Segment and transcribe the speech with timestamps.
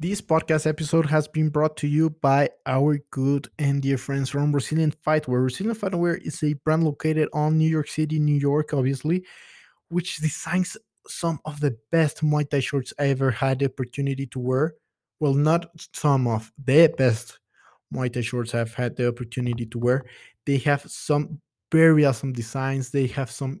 [0.00, 4.50] This podcast episode has been brought to you by our good and dear friends from
[4.50, 5.42] Brazilian Fightwear.
[5.42, 9.26] Brazilian Fightwear is a brand located on New York City, New York, obviously,
[9.90, 14.38] which designs some of the best Muay Thai shorts I ever had the opportunity to
[14.38, 14.72] wear.
[15.20, 17.38] Well, not some of the best
[17.94, 20.06] Muay Thai shorts I've had the opportunity to wear.
[20.46, 22.88] They have some very awesome designs.
[22.88, 23.60] They have some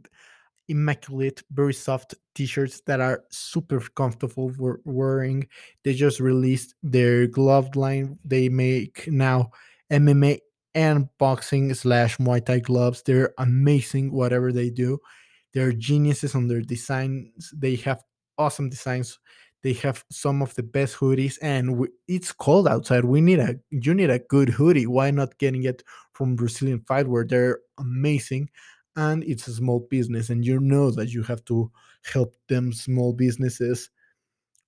[0.70, 5.46] immaculate, very soft t-shirts that are super comfortable for wearing.
[5.84, 8.18] They just released their glove line.
[8.24, 9.50] They make now
[9.90, 10.38] MMA
[10.74, 13.02] and boxing slash Muay Thai gloves.
[13.02, 14.98] They're amazing, whatever they do.
[15.52, 17.52] They're geniuses on their designs.
[17.56, 18.02] They have
[18.38, 19.18] awesome designs.
[19.62, 23.04] They have some of the best hoodies, and we, it's cold outside.
[23.04, 24.86] We need a you need a good hoodie.
[24.86, 25.82] Why not getting it
[26.14, 27.28] from Brazilian Fight Fightwear?
[27.28, 28.48] They're amazing
[28.96, 31.70] and it's a small business and you know that you have to
[32.12, 33.90] help them small businesses.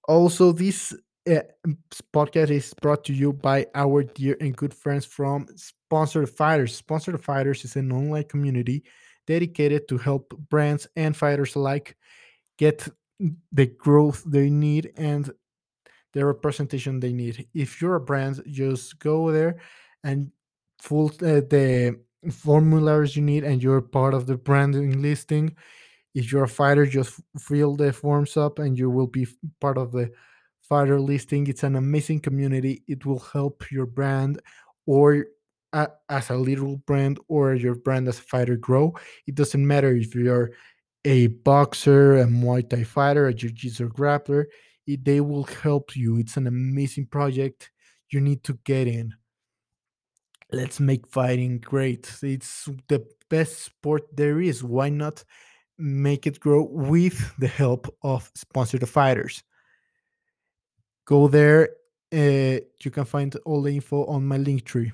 [0.08, 0.94] Also this
[1.30, 1.40] uh,
[2.12, 6.74] podcast is brought to you by our dear and good friends from sponsored fighters.
[6.74, 8.82] Sponsored fighters is an online community
[9.26, 11.96] dedicated to help brands and fighters alike
[12.58, 12.88] get
[13.52, 15.30] the growth they need and
[16.12, 17.46] the representation they need.
[17.54, 19.60] If you're a brand just go there
[20.04, 20.30] and
[20.80, 22.00] full uh, the
[22.30, 25.56] formulas you need and you're part of the branding listing
[26.14, 29.26] if you're a fighter just fill the forms up and you will be
[29.60, 30.10] part of the
[30.60, 31.46] fighter listing.
[31.46, 32.82] It's an amazing community.
[32.86, 34.40] It will help your brand
[34.86, 35.26] or
[35.72, 38.94] as a little brand or your brand as a fighter grow.
[39.26, 40.52] It doesn't matter if you're
[41.04, 44.44] a boxer a muay thai fighter a jiu-jitsu grappler
[44.86, 46.18] it, they will help you.
[46.18, 47.70] It's an amazing project.
[48.10, 49.14] You need to get in
[50.52, 52.12] let's make fighting great.
[52.22, 54.62] It's the best sport there is.
[54.62, 55.24] Why not
[55.78, 59.42] make it grow with the help of sponsored fighters?
[61.06, 61.70] Go there.
[62.12, 64.92] Uh, you can find all the info on my link tree.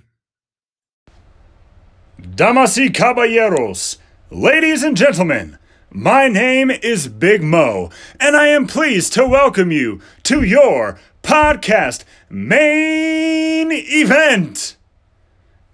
[2.34, 3.99] Damas y caballeros,
[4.31, 5.59] ladies and gentlemen,
[5.91, 12.05] my name is Big Mo, and I am pleased to welcome you to your podcast
[12.28, 14.78] main event.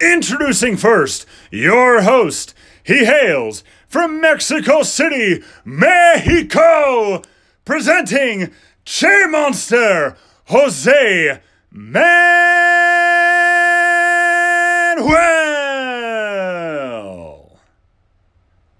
[0.01, 2.55] Introducing first your host.
[2.83, 7.23] He hails from Mexico City, Mexico,
[7.65, 8.51] presenting
[8.85, 10.17] Che Monster,
[10.47, 11.41] Jose
[11.71, 12.41] Manuel.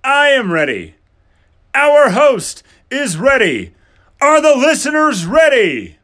[0.03, 0.97] I am ready.
[1.75, 3.73] Our host is ready.
[4.21, 5.99] Are the listeners ready?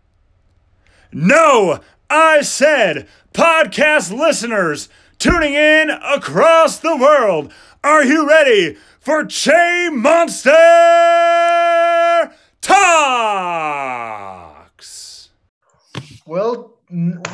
[1.13, 1.81] No,
[2.13, 4.89] I said, podcast listeners,
[5.21, 7.53] tuning in across the world.
[7.85, 10.51] Are you ready for Che Monster
[12.61, 12.91] Talks?
[16.27, 16.81] Well,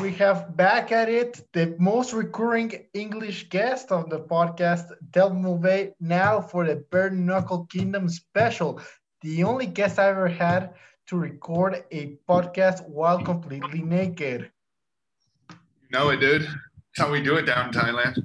[0.02, 5.94] we have back at it the most recurring English guest of the podcast, Ted Mulvagh,
[6.00, 8.78] now for the Bare Knuckle Kingdom special.
[9.22, 10.74] The only guest I ever had
[11.06, 14.50] to record a podcast while completely naked.
[15.96, 16.58] Know it, dude That's
[16.98, 18.18] how we do it down in Thailand.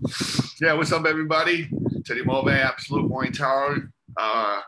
[0.60, 1.70] Yeah, what's up, everybody?
[2.06, 3.78] Teddy Mulvagh, Absolute Muay Thai,
[4.18, 4.60] uh,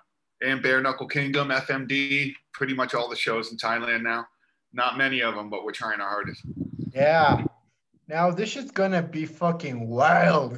[0.41, 4.25] and Bare Knuckle Kingdom, FMD, pretty much all the shows in Thailand now.
[4.71, 6.43] Not many of them, but we're trying our hardest.
[6.93, 7.43] Yeah.
[8.07, 10.57] Now this is gonna be fucking wild.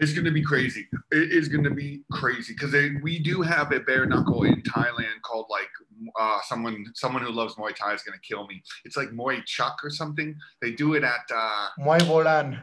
[0.00, 0.88] It's gonna be crazy.
[1.12, 5.46] It is gonna be crazy because we do have a bare knuckle in Thailand called
[5.50, 5.70] like
[6.18, 8.62] uh, someone someone who loves Muay Thai is gonna kill me.
[8.84, 10.36] It's like Muay Chuck or something.
[10.60, 12.60] They do it at uh, Muay Bolan.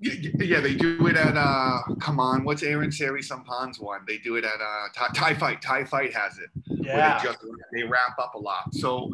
[0.00, 4.02] Yeah, yeah, they do it at uh come on, what's Aaron Sari Sampan's one?
[4.06, 5.62] They do it at uh Thai, Thai Fight.
[5.62, 6.50] Thai Fight has it.
[6.66, 7.18] Yeah.
[7.18, 7.38] They, just,
[7.72, 8.72] they wrap up a lot.
[8.74, 9.10] So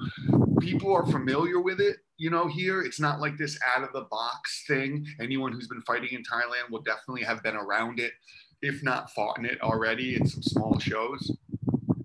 [0.61, 2.83] people are familiar with it, you know, here.
[2.83, 5.07] It's not like this out of the box thing.
[5.21, 8.13] Anyone who's been fighting in Thailand will definitely have been around it,
[8.61, 11.35] if not fought in it already in some small shows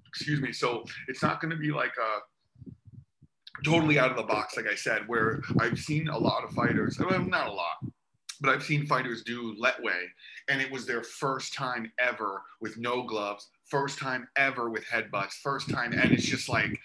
[0.10, 0.52] excuse me.
[0.52, 2.20] So it's not going to be like a
[3.64, 6.98] totally out of the box, like I said, where I've seen a lot of fighters,
[7.00, 7.78] well, not a lot,
[8.42, 10.06] but I've seen fighters do Lethwei,
[10.50, 15.34] and it was their first time ever with no gloves, first time ever with headbutts,
[15.44, 16.80] first time, and it's just like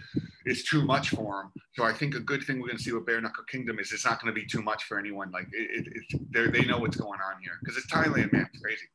[0.47, 1.53] it's too much for them.
[1.75, 3.93] So I think a good thing we're going to see with Bare Knuckle Kingdom is
[3.93, 5.31] it's not going to be too much for anyone.
[5.31, 8.49] Like it, it, they know what's going on here because it's Thailand, man.
[8.53, 8.87] It's crazy.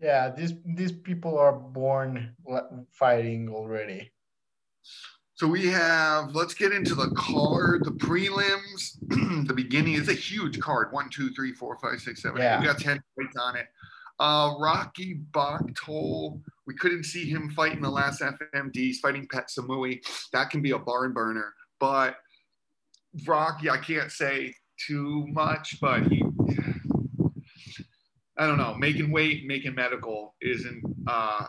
[0.00, 2.34] Yeah, these these people are born
[2.90, 4.12] fighting already.
[5.34, 8.98] So we have, let's get into the card, the prelims.
[9.48, 10.92] the beginning is a huge card.
[10.92, 12.42] One, two, three, four, five, six, seven.
[12.42, 12.60] Yeah.
[12.60, 13.66] We got 10 fights on it.
[14.18, 18.76] Uh, Rocky Bachtold, we couldn't see him fight in the last FMD.
[18.76, 20.02] He's fighting Pet Samui.
[20.34, 21.54] That can be a barn burner.
[21.78, 22.16] But
[23.26, 24.54] Rocky, I can't say
[24.86, 26.22] too much, but he,
[28.40, 30.82] I don't know, making weight, making medical isn't.
[31.06, 31.44] Uh,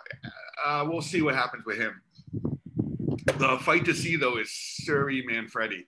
[0.65, 2.01] uh, we'll see what happens with him.
[3.37, 4.49] The fight to see though is
[4.85, 5.87] Suri Manfredi.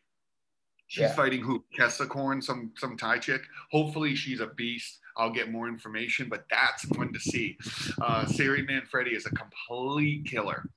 [0.87, 1.13] She's Yeah.
[1.13, 1.65] fighting who?
[1.77, 3.41] Kessa Korn, some some Thai chick.
[3.71, 5.01] Hopefully she's a beast.
[5.17, 7.57] I'll get more information, but that's one to see.
[8.01, 10.69] Uh, Siri Manfredi is a complete killer,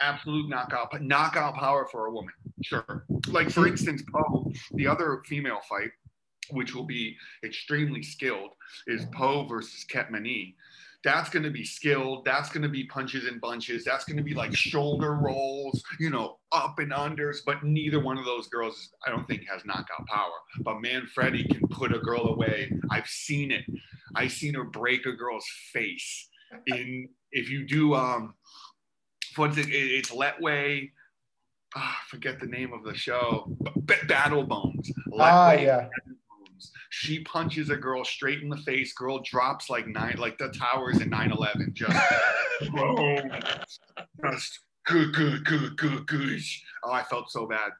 [0.00, 2.32] absolute knockout knockout power for a woman.
[2.62, 5.90] Sure, like for instance, Poe, the other female fight,
[6.50, 8.50] which will be extremely skilled,
[8.86, 10.54] is Poe versus Ketmani.
[11.04, 12.24] That's going to be skilled.
[12.24, 13.84] That's going to be punches and bunches.
[13.84, 17.38] That's going to be like shoulder rolls, you know, up and unders.
[17.46, 20.32] But neither one of those girls, I don't think, has knockout power.
[20.62, 22.72] But man, Manfredi can put a girl away.
[22.90, 23.64] I've seen it.
[24.16, 26.28] I've seen her break a girl's face.
[26.66, 28.34] In if you do, um,
[29.36, 29.68] what's it?
[29.68, 30.90] it- It's Lethwei.
[31.76, 33.54] Ah, forget the name of the show.
[33.84, 34.90] B- Battle Bones.
[35.20, 35.88] Ah, yeah.
[36.96, 37.02] Bones.
[37.04, 38.92] She punches a girl straight in the face.
[38.92, 41.72] Girl drops like nine, like the towers in 9/11.
[41.74, 41.98] Just
[42.72, 43.30] boom.
[44.30, 46.40] Just good, good, good, good, good.
[46.84, 47.72] Oh, I felt so bad.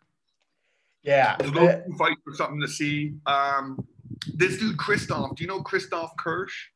[1.03, 1.37] Yeah.
[1.41, 3.15] So those two fights were something to see.
[3.27, 3.87] Um,
[4.35, 5.37] this dude Christoph.
[5.37, 6.69] Do you know Christoph Kirsch?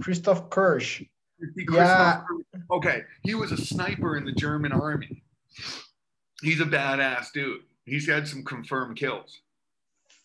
[0.00, 1.00] Christoph Kirsch.
[1.38, 1.64] You Yeah.
[1.66, 2.62] Christoph Kirsch?
[2.70, 5.22] Okay, he was a sniper in the German army.
[6.42, 7.60] He's a badass dude.
[7.84, 9.40] He's had some confirmed kills.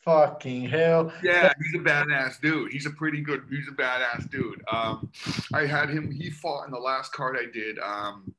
[0.03, 1.13] Fucking hell.
[1.23, 2.71] Yeah, he's a badass dude.
[2.71, 3.43] He's a pretty good.
[3.49, 4.63] He's a badass dude.
[4.71, 5.11] Um,
[5.53, 6.11] I had him.
[6.11, 7.77] He fought in the last card I did.
[7.79, 8.33] Um,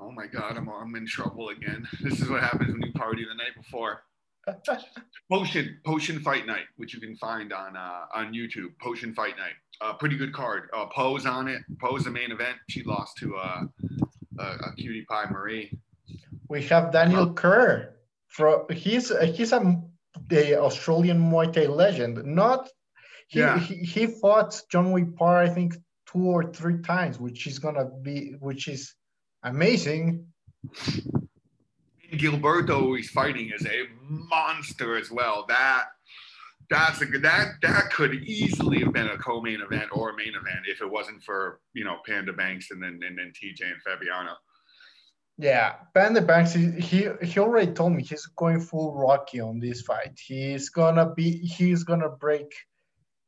[0.00, 1.86] oh my god, I'm I'm in trouble again.
[2.00, 4.02] This is what happens when you party the night before.
[5.30, 8.76] Potion Potion Fight Night, which you can find on uh, on YouTube.
[8.80, 10.68] Potion Fight Night, uh, pretty good card.
[10.76, 11.62] Uh, Poe's on it.
[11.80, 12.56] Pose the main event.
[12.68, 13.62] She lost to uh,
[14.40, 15.78] a, a cutie pie Marie.
[16.48, 17.94] We have Daniel Kerr.
[18.32, 19.60] From he's he's a
[20.28, 22.24] the Australian Muay Thai legend.
[22.24, 22.68] Not
[23.28, 23.58] he, Yeah.
[23.58, 25.74] he he fought John Wayne Parr I think
[26.10, 28.94] two or three times, which is gonna be which is
[29.42, 30.26] amazing.
[32.12, 35.44] Gilberto, who he's fighting, is a monster as well.
[35.48, 35.84] That
[36.70, 40.34] that's a good that that could easily have been a co-main event or a main
[40.34, 43.82] event if it wasn't for you know Panda Banks and then and then TJ and
[43.82, 44.34] Fabiano.
[45.42, 46.52] Yeah, Panda Banks.
[46.52, 50.16] He, he already told me he's going full Rocky on this fight.
[50.24, 52.54] He's gonna be he's gonna break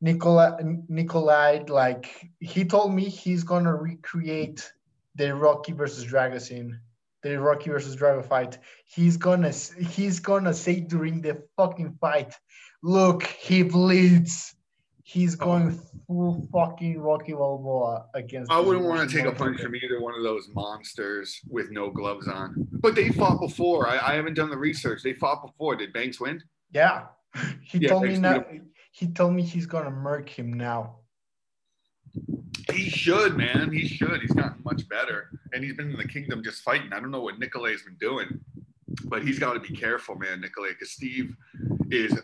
[0.00, 0.56] Nicola
[0.88, 1.64] Nikolai.
[1.66, 4.72] Like he told me he's gonna recreate
[5.16, 6.78] the Rocky versus Drago scene,
[7.24, 8.58] the Rocky versus Drago fight.
[8.84, 12.32] He's gonna he's gonna say during the fucking fight,
[12.80, 14.54] look, he bleeds.
[15.06, 15.44] He's oh.
[15.44, 18.50] going full fucking Rocky Balboa against.
[18.50, 21.90] I wouldn't want to take a punch from either one of those monsters with no
[21.90, 22.66] gloves on.
[22.72, 23.86] But they fought before.
[23.86, 25.02] I, I haven't done the research.
[25.02, 25.76] They fought before.
[25.76, 26.42] Did Banks win?
[26.72, 27.04] Yeah,
[27.62, 28.44] he Yeah, told me thanks, now.
[28.92, 31.00] He told me he's gonna murk him now.
[32.72, 33.70] He should, man.
[33.70, 34.22] He should.
[34.22, 36.94] He's gotten much better, and he's been in the kingdom just fighting.
[36.94, 38.40] I don't know what Nicolay's been doing,
[39.04, 41.36] but he's got to be careful, man, Nicolay, because Steve
[41.90, 42.18] is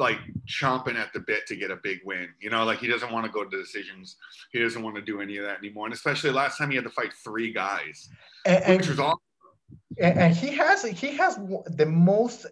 [0.00, 0.18] like
[0.48, 2.28] chomping at the bit to get a big win.
[2.40, 4.16] You know, like he doesn't want to go to decisions.
[4.52, 5.86] He doesn't want to do any of that anymore.
[5.86, 8.08] And especially last time he had to fight three guys,
[8.46, 9.18] And, which was and, awesome.
[10.00, 11.36] and he has he has
[11.66, 12.46] the most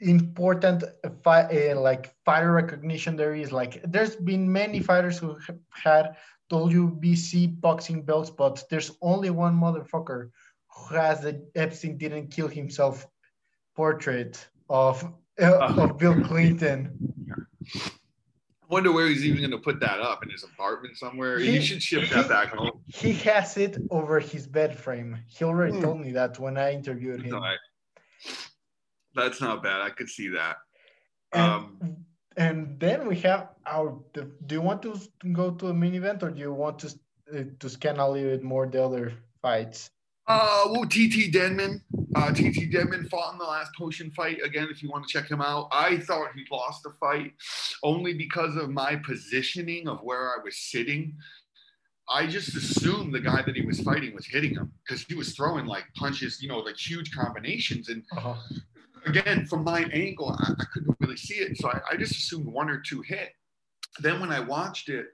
[0.00, 0.84] important
[1.22, 3.52] fight uh, like fighter recognition there is.
[3.52, 6.16] Like, there's been many fighters who have had
[6.50, 10.30] WBC boxing belts, but there's only one motherfucker
[10.74, 13.06] who has the Epstein didn't kill himself
[13.76, 15.04] portrait of
[15.40, 17.13] uh, of Bill Clinton.
[17.74, 21.38] I wonder where he's even going to put that up in his apartment somewhere.
[21.38, 22.80] He, He- should ship that back home.
[22.88, 25.18] He has it over his bed frame.
[25.28, 25.82] He already Hmm.
[25.82, 27.34] told me that when I interviewed him.
[27.34, 27.58] right.
[29.14, 29.80] That's not bad.
[29.80, 30.56] I could see that.
[31.32, 31.96] And, Um,
[32.36, 34.00] and then we have our.
[34.12, 34.98] The, do you want to
[35.32, 36.88] go to a main event or do you want to
[37.32, 39.90] uh, to scan a little bit more the other fights?
[40.26, 41.82] Uh, well, TT Denman.
[42.14, 44.38] Uh, TT Denman fought in the last potion fight.
[44.42, 47.32] Again, if you want to check him out, I thought he lost the fight
[47.82, 51.14] only because of my positioning of where I was sitting.
[52.08, 55.34] I just assumed the guy that he was fighting was hitting him because he was
[55.34, 57.88] throwing like punches, you know, like huge combinations.
[57.88, 58.34] And Uh-huh.
[59.06, 62.46] again, from my angle, I, I couldn't really see it, so I, I just assumed
[62.46, 63.30] one or two hit.
[64.00, 65.06] Then when I watched it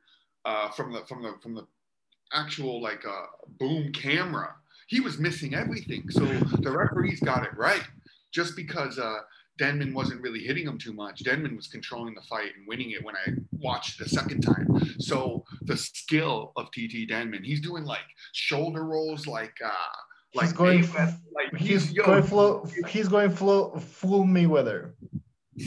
[0.44, 1.66] uh, from the from the from the
[2.32, 3.26] actual like uh,
[3.58, 4.54] boom camera,
[4.90, 6.10] he was missing everything.
[6.10, 7.84] So the referees got it right.
[8.32, 9.18] Just because uh,
[9.56, 13.04] Denman wasn't really hitting him too much, Denman was controlling the fight and winning it
[13.04, 14.66] when I watched the second time.
[14.98, 18.00] So the skill of TT Denman, he's doing like
[18.32, 19.70] shoulder rolls, like uh,
[20.34, 20.82] Like he's going.
[20.82, 22.70] Mayweather, like he's yo, going full.
[22.88, 24.92] He's going full full Mayweather.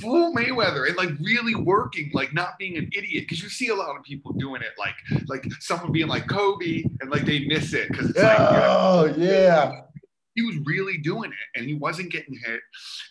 [0.02, 3.24] Full Mayweather and like really working, like not being an idiot.
[3.26, 4.96] Because you see a lot of people doing it, like
[5.28, 8.78] like someone being like Kobe and like they miss it because it's like you know,
[8.80, 9.82] Oh yeah.
[10.36, 12.60] he was really doing it and he wasn't getting hit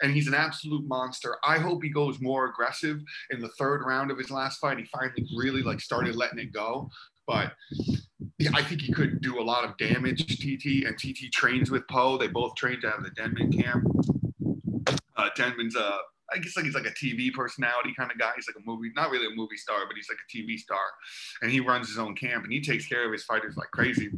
[0.02, 2.98] and he's an absolute monster i hope he goes more aggressive
[3.30, 6.52] in the third round of his last fight he finally really like started letting it
[6.52, 6.90] go
[7.28, 7.52] but
[8.38, 11.86] yeah, i think he could do a lot of damage tt and tt trains with
[11.88, 13.84] poe they both trained out of the denman camp
[15.16, 15.98] uh, denman's uh
[16.32, 18.32] I guess like he's like a TV personality kind of guy.
[18.36, 20.78] He's like a movie, not really a movie star, but he's like a TV star.
[21.42, 24.10] And he runs his own camp and he takes care of his fighters like crazy.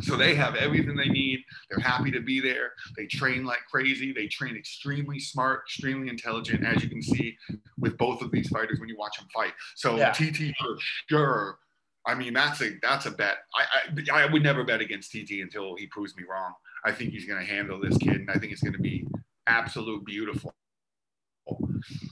[0.00, 1.40] So they have everything they need.
[1.70, 2.72] They're happy to be there.
[2.96, 4.12] They train like crazy.
[4.12, 7.36] They train extremely smart, extremely intelligent, as you can see
[7.78, 9.52] with both of these fighters when you watch them fight.
[9.76, 10.12] So Yeah.
[10.12, 10.76] TT for
[11.08, 11.58] sure.
[12.06, 13.38] I mean, that's a that's a bet.
[13.54, 16.52] I, I I would never bet against TT until he proves me wrong.
[16.84, 19.06] I think he's going to handle this kid, and I think it's going to be
[19.46, 20.54] absolute beautiful.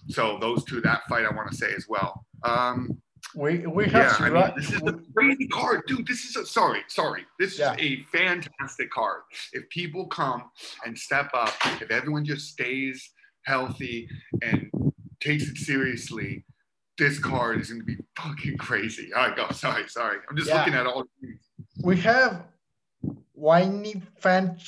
[0.08, 2.24] So those two, that fight, I want to say as well.
[2.44, 3.00] Um,
[3.34, 6.06] We we have yeah, I Sira- mean, this is a crazy card, dude.
[6.06, 7.24] This is a sorry, sorry.
[7.38, 7.72] This Yeah.
[7.74, 9.22] is a fantastic card.
[9.52, 10.50] If people come
[10.84, 13.10] and step up, if everyone just stays
[13.46, 14.08] healthy
[14.42, 14.70] and
[15.20, 16.44] takes it seriously,
[16.98, 19.12] this card is going to be fucking crazy.
[19.14, 19.48] All right, go.
[19.52, 20.18] Sorry, sorry.
[20.28, 20.58] I'm just Yeah.
[20.58, 21.04] looking at all.
[21.82, 22.44] we have
[23.32, 24.58] whiny fan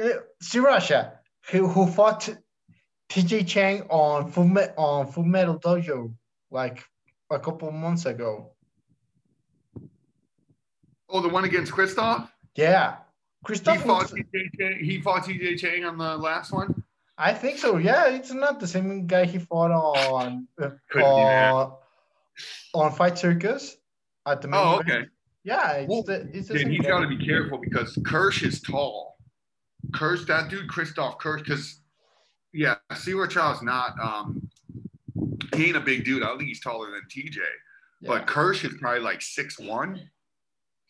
[0.00, 0.08] uh,
[0.42, 1.18] Sirasha
[1.50, 2.28] who who fought
[3.10, 6.14] TJ Chang on Full Me- on Full Metal Dojo
[6.50, 6.84] like
[7.30, 8.50] a couple months ago.
[11.08, 12.30] Oh, the one against Christoph.
[12.56, 13.82] Yeah, He Christoph.
[13.82, 14.78] fought TJ Chang.
[14.84, 16.82] He fought TJ Chang on the last one.
[17.16, 17.76] I think so.
[17.76, 21.52] Yeah, it's not the same guy he fought on uh, Could be that.
[21.52, 21.72] on,
[22.74, 23.76] on Fight Circus
[24.26, 24.88] at the main Oh, event.
[24.90, 25.08] okay.
[25.44, 29.16] Yeah, it's Well, the it's the he's got to be careful because Kirsch is tall.
[29.92, 31.80] Kirsch, that dude, Christoph Kirsch, because
[32.54, 33.98] yeah, Siwa Chow's not.
[34.00, 34.48] Um,
[35.54, 36.22] he ain't a big dude.
[36.22, 37.36] I don't think he's taller than TJ.
[38.00, 38.08] Yeah.
[38.08, 40.00] But Kirsch is probably like 6'1",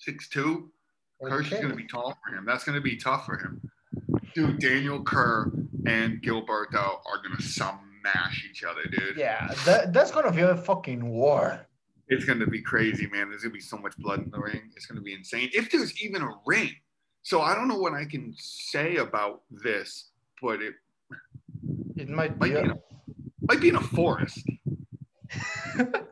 [0.06, 0.68] 6'2".
[1.25, 2.44] Kirsch is going to be tall for him.
[2.44, 3.61] That's going to be tough for him.
[4.35, 5.50] Dude, Daniel Kerr
[5.87, 9.16] and Gilberto are going to smash each other, dude.
[9.16, 11.66] Yeah, that, that's gonna be a fucking war.
[12.09, 13.30] It's going to be crazy, man.
[13.30, 14.71] There's going to be so much blood in the ring.
[14.76, 15.49] It's going to be insane.
[15.54, 16.71] If there's even a ring.
[17.23, 20.11] So I don't know what I can say about this,
[20.42, 20.75] but it
[21.96, 22.58] It might might be.
[22.58, 22.74] A,
[23.48, 24.42] might be in a forest.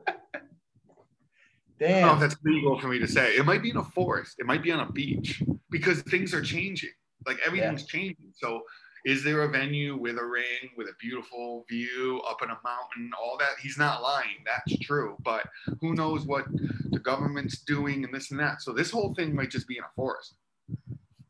[1.83, 3.37] I don't know if that's legal for me to say.
[3.37, 4.37] It might be in a forest.
[4.39, 6.91] It might be on a beach because things are changing.
[7.27, 8.33] Like everything's changing.
[8.35, 8.63] So
[9.05, 13.11] is there a venue with a ring, with a beautiful view up in a mountain,
[13.21, 13.59] all that?
[13.61, 14.45] He's not lying.
[14.47, 15.17] That's true.
[15.25, 15.45] But
[15.81, 16.45] who knows what
[16.91, 18.63] the government's doing and this and that.
[18.63, 20.35] So this whole thing might just be in a forest.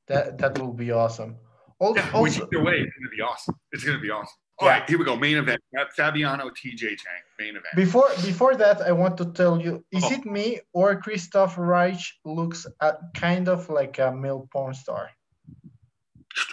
[0.06, 1.36] That that will be awesome.
[1.78, 3.54] Also, Yeah, also either way, it's gonna be awesome.
[3.72, 4.41] It's gonna be awesome.
[4.62, 4.78] All Yeah.
[4.78, 5.16] right, here we go.
[5.16, 5.60] Main event.
[5.96, 7.22] Fabiano TJ Chang.
[7.40, 7.74] Main event.
[7.74, 10.12] before before that, I want to tell you: is Oh.
[10.12, 15.10] it me or Christoph Reich looks at kind of like a male porn star?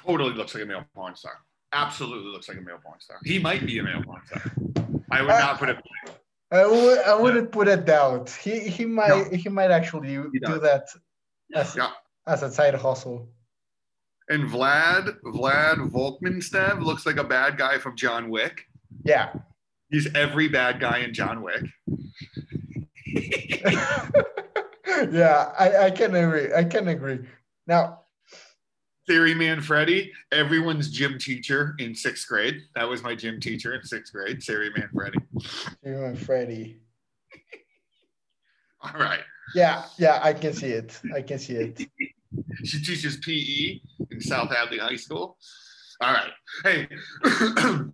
[0.06, 1.36] totally looks like a male porn star.
[1.72, 3.18] Absolutely looks like a male porn star.
[3.24, 4.42] He might be a male porn star.
[5.12, 5.78] I would Uh, not put it.
[6.52, 8.28] I would I wouldn't put a doubt.
[8.32, 10.16] He he might he might actually
[10.48, 10.86] do that
[11.54, 11.92] as Yeah.
[12.26, 13.30] as a side hustle.
[14.30, 18.66] And Vlad, Vlad Volkmanstev looks like a bad guy from John Wick.
[19.04, 19.34] Yeah.
[19.90, 21.64] He's every bad guy in John Wick.
[25.12, 26.54] yeah, I, I can agree.
[26.54, 27.20] I can agree.
[27.66, 28.02] Now,
[29.08, 32.62] Theory Man Freddy, everyone's gym teacher in sixth grade.
[32.76, 35.18] That was my gym teacher in sixth grade, Theory Man Freddy.
[35.84, 36.82] you and Freddy.
[38.82, 39.24] All right.
[39.56, 41.00] Yeah, yeah, I can see it.
[41.16, 41.82] I can see it.
[42.64, 43.80] She teaches PE
[44.12, 45.38] in South Hadley High School.
[46.02, 46.32] All right.
[46.64, 46.88] Hey,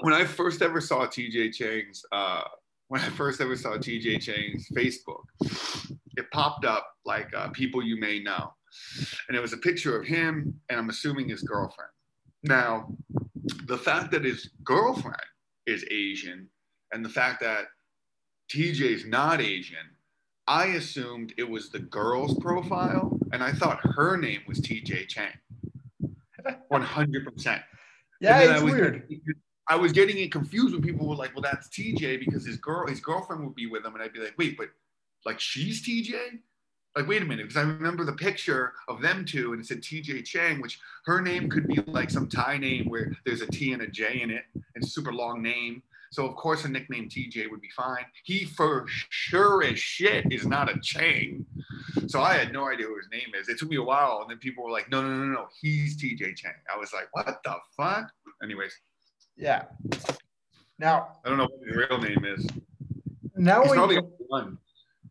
[0.00, 2.42] when I first ever saw TJ Chang's, uh,
[2.88, 5.22] when I first ever saw TJ Chang's Facebook,
[6.16, 8.52] it popped up like uh, people you may know.
[9.28, 11.90] And it was a picture of him and I'm assuming his girlfriend.
[12.42, 12.88] Now,
[13.66, 15.16] the fact that his girlfriend
[15.66, 16.48] is Asian
[16.92, 17.66] and the fact that
[18.52, 19.76] TJ's not Asian,
[20.46, 25.32] I assumed it was the girl's profile, and I thought her name was TJ Chang.
[26.72, 27.62] 100%.
[28.20, 29.08] Yeah, it's I was, weird.
[29.68, 32.86] I was getting it confused when people were like, well, that's TJ because his girl,
[32.86, 33.94] his girlfriend would be with him.
[33.94, 34.68] And I'd be like, wait, but
[35.26, 36.14] like she's TJ?
[36.96, 39.82] Like, wait a minute, because I remember the picture of them two and it said
[39.82, 43.72] TJ Chang, which her name could be like some Thai name where there's a T
[43.72, 44.44] and a J in it
[44.76, 45.82] and super long name.
[46.12, 48.04] So of course a nickname TJ would be fine.
[48.24, 51.44] He for sure as shit is not a Chang.
[52.06, 53.48] So I had no idea who his name is.
[53.48, 55.96] It took me a while, and then people were like, "No, no, no, no, he's
[56.00, 58.10] TJ Chang." I was like, "What the fuck?"
[58.42, 58.74] Anyways,
[59.36, 59.64] Yeah.
[60.78, 62.46] Now, I don't know what his real name is.
[63.36, 64.58] now He's we probably one.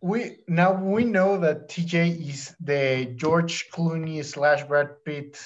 [0.02, 5.40] we now we know that TJ is the George Clooney slash Brad Pitt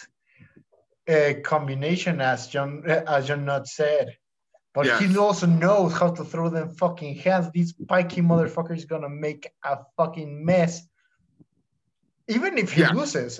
[1.07, 4.17] uh, combination, as John as John not said.
[4.77, 7.49] But he also knows how to throw them fucking hands.
[7.51, 10.87] This pikey motherfucker is gonna make a fucking mess,
[12.27, 12.91] even if he Yeah.
[12.93, 13.39] loses.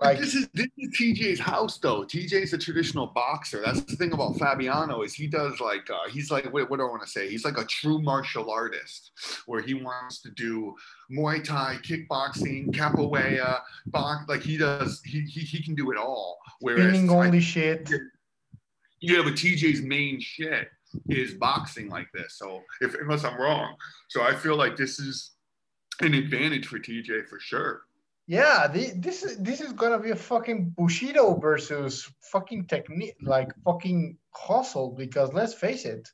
[0.00, 2.02] Like, this is this is TJ's house though.
[2.04, 3.60] TJ's a traditional boxer.
[3.64, 6.86] That's the thing about Fabiano is he does like uh, he's like what, what do
[6.86, 7.28] I want to say?
[7.28, 9.10] He's like a true martial artist
[9.46, 10.74] where he wants to do
[11.10, 14.24] Muay Thai, kickboxing, capoeira, box.
[14.28, 16.38] Like he does, he he, he can do it all.
[16.60, 17.90] Whereas spinning I- only shit.
[19.00, 20.68] Yeah, but TJ's main shit
[21.08, 22.38] is boxing like this.
[22.38, 23.74] So if unless I'm wrong,
[24.08, 25.32] so I feel like this is
[26.00, 27.82] an advantage for TJ for sure.
[28.26, 33.52] Yeah, the, this is this is gonna be a fucking Bushido versus fucking technique, like
[33.64, 34.90] fucking hustle.
[34.90, 36.08] Because let's face it,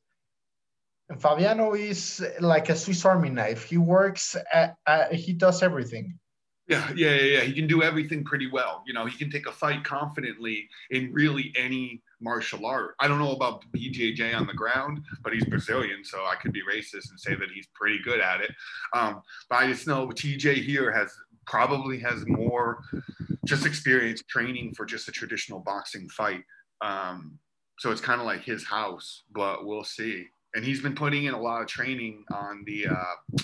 [1.19, 3.65] Fabiano is like a Swiss Army knife.
[3.65, 6.19] He works, at, at, he does everything.
[6.67, 7.41] Yeah, yeah, yeah, yeah.
[7.41, 8.83] He can do everything pretty well.
[8.87, 12.95] You know, he can take a fight confidently in really any martial art.
[12.99, 16.63] I don't know about BJJ on the ground, but he's Brazilian, so I could be
[16.63, 18.51] racist and say that he's pretty good at it.
[18.95, 21.13] Um, but I just know TJ here has
[21.47, 22.83] probably has more
[23.45, 26.43] just experience training for just a traditional boxing fight.
[26.81, 27.39] Um,
[27.79, 30.27] so it's kind of like his house, but we'll see.
[30.55, 33.35] And he's been putting in a lot of training on the uh,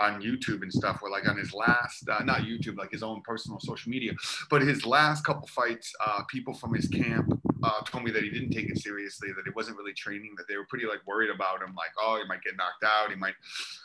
[0.00, 0.98] on YouTube and stuff.
[1.00, 4.12] Where like on his last, uh, not YouTube, like his own personal social media,
[4.50, 8.30] but his last couple fights, uh, people from his camp uh, told me that he
[8.30, 11.30] didn't take it seriously, that it wasn't really training, that they were pretty like worried
[11.30, 13.34] about him, like oh he might get knocked out, he might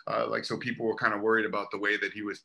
[0.08, 2.44] uh, like so people were kind of worried about the way that he was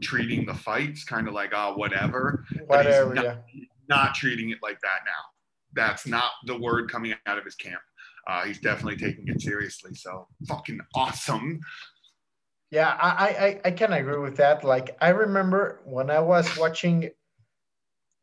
[0.00, 3.64] treating the fights, kind of like oh whatever, But he's Whatever, not- yeah.
[3.88, 5.22] not treating it like that now.
[5.74, 7.80] That's not the word coming out of his camp.
[8.26, 9.94] Uh, he's definitely taking it seriously.
[9.94, 11.60] So fucking awesome.
[12.70, 14.64] Yeah, I, I- I can agree with that.
[14.64, 17.10] Like, I remember when I was watching,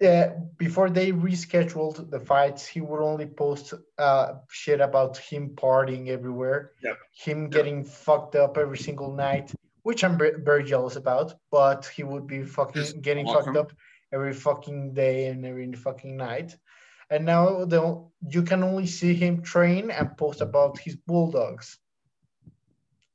[0.05, 6.07] uh, before they rescheduled the fights, he would only post uh, shit about him partying
[6.07, 6.97] everywhere, Yep.
[7.11, 9.51] him getting fucked up every single night,
[9.83, 11.33] which I'm ve- very jealous about.
[11.51, 13.73] But he would be fucking Just getting fucked up
[14.13, 16.55] every fucking day and every fucking night.
[17.09, 21.77] And now the, you can only see him train and post about his bulldogs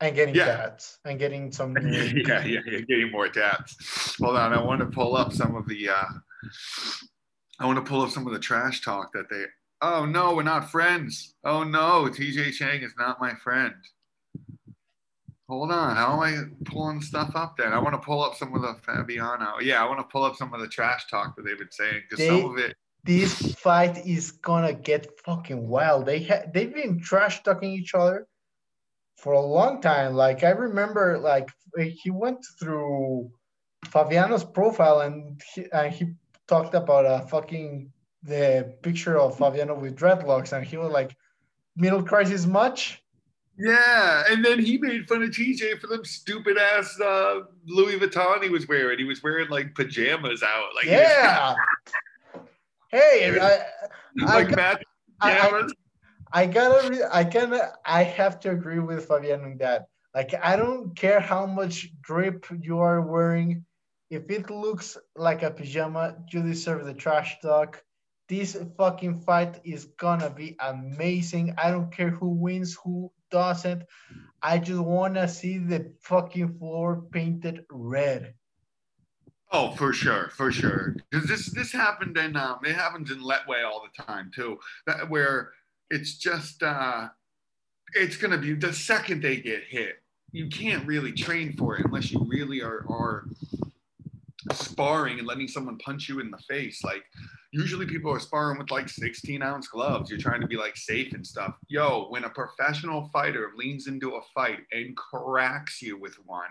[0.01, 0.71] and getting Yeah.
[1.05, 4.17] and getting some yeah, yeah, yeah, getting more taps.
[4.21, 5.89] Hold on, I want to pull up some of the.
[5.89, 6.05] Uh,
[7.61, 9.45] I want to pull up some of the trash talk that they.
[9.81, 11.35] Oh no, we're not friends.
[11.45, 13.75] Oh no, TJ Chang is not my friend.
[15.49, 17.73] Hold on, how am I pulling stuff up then?
[17.73, 19.61] I want to pull up some of the Fabiano.
[19.61, 22.03] Yeah, I want to pull up some of the trash talk that they've been saying
[22.09, 22.75] because some of it.
[23.05, 26.07] this fight is gonna get fucking wild.
[26.07, 28.27] They ha- they've been trash talking each other
[29.19, 30.15] for a long time.
[30.15, 33.31] Like I remember, like he went through
[33.87, 36.15] Fabiano's profile and he, and he
[36.49, 37.91] talked about a fucking
[38.23, 41.17] the picture of Fabiano with dreadlocks, and he was like,
[41.77, 43.03] "Middle crisis much?"
[43.57, 48.43] Yeah, and then he made fun of TJ for them stupid ass uh, Louis Vuitton
[48.43, 48.99] he was wearing.
[48.99, 51.55] He was wearing like pajamas out, like yeah.
[52.89, 53.61] hey, I,
[54.27, 54.87] I, like got- matching
[55.21, 55.69] I- I-.
[56.37, 59.87] I gotta, I can, I have to agree with Fabiano that.
[60.17, 63.65] Like, I don't care how much drip you are wearing.
[64.11, 67.83] If it looks like a pajama, you deserve the trash talk.
[68.29, 71.55] This fucking fight is gonna be amazing.
[71.59, 73.83] I don't care who wins, who doesn't.
[74.43, 78.35] I just wanna see the fucking floor painted red.
[79.51, 80.97] Oh, for sure, for sure.
[81.11, 84.59] Because this this happened in um, it happens in Lethwei all the time too.
[84.87, 85.53] That where
[85.91, 87.09] it's just uh,
[87.95, 90.03] it's gonna be the second they get hit.
[90.33, 93.27] You can't really train for it unless you really are are
[94.53, 96.83] sparring and letting someone punch you in the face.
[96.85, 97.05] Like
[97.53, 100.11] usually people are sparring with like 16 ounce gloves.
[100.11, 101.55] You're trying to be like safe and stuff.
[101.69, 106.51] Yo, when a professional fighter leans into a fight and cracks you with one,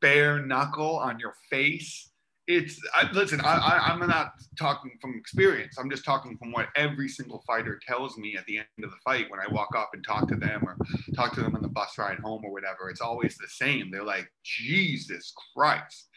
[0.00, 2.10] bare knuckle on your face.
[2.48, 3.40] It's I, listen.
[3.40, 5.78] I, I'm not talking from experience.
[5.80, 8.96] I'm just talking from what every single fighter tells me at the end of the
[9.04, 10.76] fight when I walk up and talk to them or
[11.16, 12.88] talk to them on the bus ride home or whatever.
[12.88, 13.90] It's always the same.
[13.90, 16.08] They're like, Jesus Christ.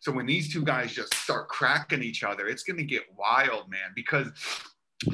[0.00, 3.70] So when these two guys just start cracking each other, it's going to get wild,
[3.70, 3.92] man.
[3.94, 4.28] Because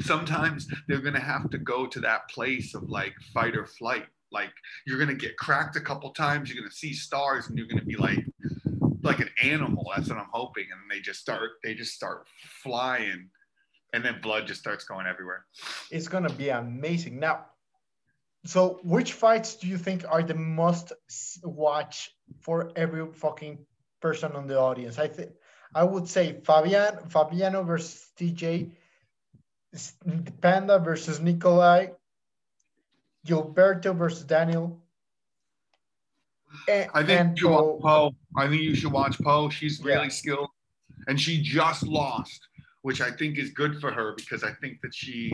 [0.01, 4.05] sometimes they're going to have to go to that place of like fight or flight.
[4.31, 4.51] Like
[4.85, 6.49] you're going to get cracked a couple times.
[6.49, 8.25] You're going to see stars, and you're going to be like,
[9.05, 9.91] like an animal.
[9.95, 10.65] That's what I'm hoping.
[10.71, 12.27] And they just start they just start
[12.63, 13.29] flying,
[13.93, 15.45] and then blood just starts going everywhere.
[15.91, 17.19] It's gonna be amazing.
[17.19, 17.45] Now,
[18.45, 20.91] so which fights do you think are the most
[21.43, 23.59] watch for every fucking
[24.05, 24.99] person on the audience?
[24.99, 25.31] I think
[25.73, 28.69] I would say Fabian Fabiano versus TJ,
[30.41, 31.87] Panda versus Nikolai,
[33.25, 34.79] Gilberto versus Daniel.
[36.69, 38.15] And, I think you should watch Poe- Poe.
[38.37, 39.49] I think you should watch Poe.
[39.49, 40.19] She's really Yeah.
[40.21, 40.49] skilled,
[41.07, 42.47] and she just lost,
[42.83, 45.33] which I think is good for her because I think that she,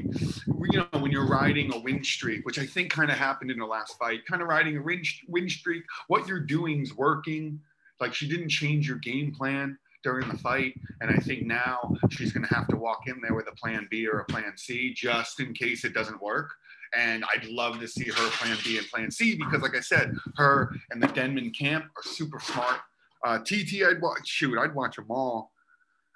[0.72, 3.60] you know, when you're riding a win streak, which I think kind of happened in
[3.60, 7.60] the last fight, kind of riding a win, win streak, what you're doing is working.
[8.02, 12.34] Like she didn't change your game plan during the fight, and I think now she's
[12.34, 14.94] going to have to walk in there with a plan B or a plan C
[14.94, 16.50] just in case it doesn't work.
[16.98, 20.14] And I'd love to see her plan B and plan C because, like I said,
[20.36, 22.80] her and the Denman camp are super smart.
[23.24, 24.28] Uh, TT, I'd watch.
[24.28, 25.52] Shoot, I'd watch them all.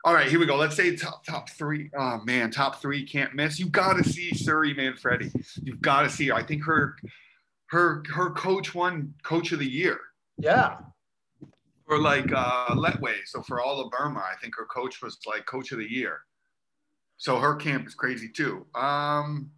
[0.03, 0.55] All right, here we go.
[0.55, 1.91] Let's say top top three.
[1.97, 3.59] Oh man, top three can't miss.
[3.59, 5.31] You got to see Suri Manfredi.
[5.63, 6.27] You've got to see.
[6.27, 6.35] Her.
[6.35, 6.97] I think her
[7.67, 9.99] her her coach won coach of the year
[10.37, 10.77] yeah,
[11.85, 13.15] for like uh, Lethwei.
[13.25, 16.21] So for all of Burma, I think her coach was like coach of the year.
[17.17, 18.65] So her camp is crazy too.
[18.75, 19.51] Um,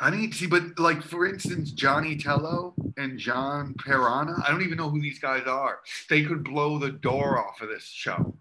[0.00, 4.62] I need to see, but like for instance, Johnny Tello and John Perana, I don't
[4.62, 5.80] even know who these guys are.
[6.08, 8.36] They could blow the door off of this show.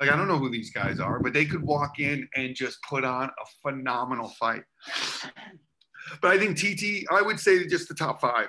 [0.00, 2.82] Like I don't know who these guys are, but they could walk in and just
[2.82, 4.64] put on a phenomenal fight.
[6.20, 8.48] But I think TT, I would say just the top five.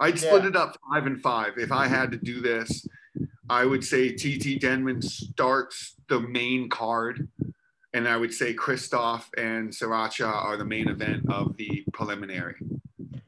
[0.00, 0.48] I'd split Yeah.
[0.48, 2.86] it up five and five if I had to do this.
[3.48, 7.28] I would say TT Denman starts the main card,
[7.92, 12.54] and I would say Christoph and Sriracha are the main event of the preliminary.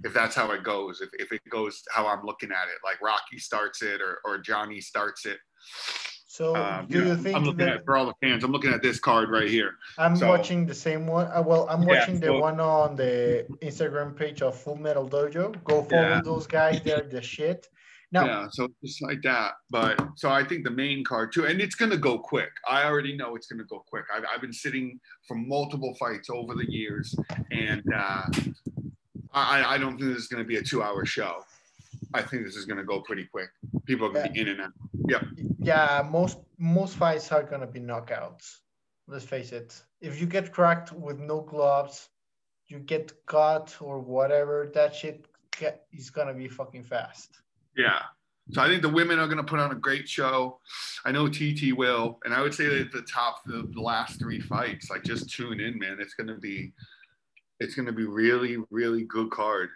[0.04, 3.00] If that's how it goes, if, if it goes how I'm looking at it, like
[3.02, 5.38] Rocky starts it or, or Johnny starts it.
[6.33, 6.55] So
[6.88, 8.81] do you know, think I'm looking that at for all the fans, I'm looking at
[8.81, 9.75] this card right here.
[9.99, 11.27] I'm so- watching the same one?
[11.27, 15.07] Uh, well, I'm Yeah, watching the so- one on the Instagram page of Full Metal
[15.07, 15.62] Dojo.
[15.64, 16.21] Go follow Yeah.
[16.25, 17.68] those guys; they're the shit.
[18.12, 19.53] Now, Yeah, so just like that.
[19.68, 22.53] But so I think the main card too, and it's gonna go quick.
[22.66, 24.05] I already know it's gonna go quick.
[24.14, 27.14] I've, I've been sitting for multiple fights over the years,
[27.51, 28.23] and uh,
[29.35, 31.45] I, I don't think this is gonna be a two-hour show.
[32.14, 33.51] I think this is gonna go pretty quick.
[33.87, 34.72] People are gonna be in and out.
[35.09, 35.22] yeah,
[35.59, 36.09] Yeah.
[36.11, 38.59] most most fights are gonna be knockouts.
[39.09, 39.81] Let's face it.
[40.01, 42.09] If you get cracked with no gloves,
[42.68, 44.70] you get cut or whatever.
[44.75, 47.40] That shit ca- is gonna be fucking fast.
[47.77, 48.03] Yeah.
[48.51, 50.61] So I think the women are gonna put on a great show.
[51.05, 54.40] I know TT will, and I would say that the top the, the last three
[54.40, 55.98] fights, like just tune in, man.
[56.01, 56.72] It's gonna be
[57.61, 59.70] it's gonna be really, really good card.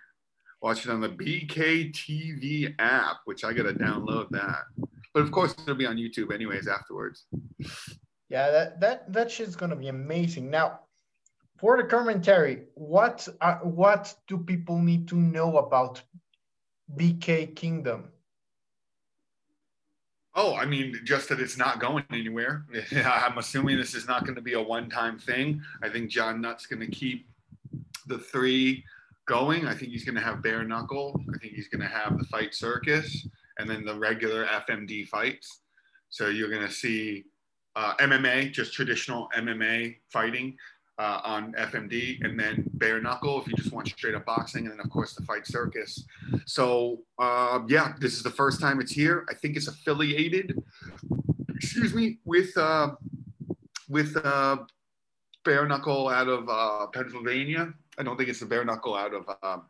[0.62, 4.64] Watch it on the BKTV app, which I gotta download that.
[5.12, 7.26] But of course it'll be on YouTube anyways afterwards.
[8.28, 10.50] Yeah, that that that shit's gonna be amazing.
[10.50, 10.80] Now,
[11.58, 16.02] for the commentary, what are, what do people need to know about
[16.94, 18.10] BK Kingdom?
[20.34, 22.66] Oh, I mean, just that it's not going anywhere.
[23.04, 25.62] I'm assuming this is not going to be a one-time thing.
[25.82, 27.26] I think John Nutt's going to keep
[28.06, 28.84] the three
[29.26, 29.66] going.
[29.66, 31.20] I think he's going to have bare knuckle.
[31.34, 33.26] I think he's going to have the fight circus
[33.58, 35.62] and then the regular FMD fights.
[36.08, 37.24] So you're going to see
[37.74, 40.56] uh, MMA, just traditional MMA fighting
[40.98, 44.72] uh, on FMD, and then bare knuckle if you just want straight up boxing, and
[44.72, 46.04] then of course the fight circus.
[46.46, 49.26] So uh, yeah, this is the first time it's here.
[49.28, 50.62] I think it's affiliated,
[51.54, 52.92] excuse me, with uh,
[53.90, 54.58] with uh,
[55.44, 57.74] bare knuckle out of uh, Pennsylvania.
[57.98, 59.28] I don't think it's the bare knuckle out of.
[59.42, 59.66] Um,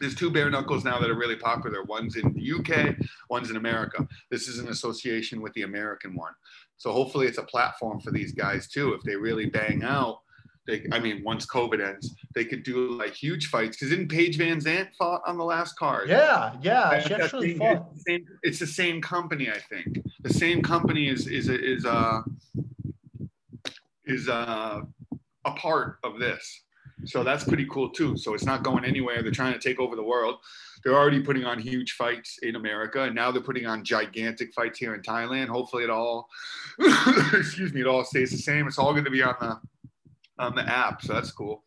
[0.00, 1.82] there's two bare knuckles now that are really popular.
[1.84, 2.96] One's in the UK,
[3.28, 4.06] one's in America.
[4.30, 6.32] This is an association with the American one.
[6.76, 8.94] So hopefully it's a platform for these guys too.
[8.94, 10.20] If they really bang out,
[10.66, 13.76] they, I mean, once COVID ends, they could do like huge fights.
[13.76, 16.08] Because didn't Paige VanZant fought on the last card?
[16.08, 17.88] Yeah, yeah, she actually fought.
[17.92, 19.98] It's the, same, it's the same company, I think.
[20.22, 22.22] The same company is is is uh
[24.04, 24.82] is uh
[25.44, 26.62] a part of this.
[27.04, 28.16] So that's pretty cool too.
[28.16, 29.22] So it's not going anywhere.
[29.22, 30.36] They're trying to take over the world.
[30.84, 34.78] They're already putting on huge fights in America, and now they're putting on gigantic fights
[34.78, 35.48] here in Thailand.
[35.48, 36.28] Hopefully, it all
[37.32, 38.66] excuse me, it all stays the same.
[38.66, 39.60] It's all going to be on the
[40.38, 41.62] on the app, so that's cool.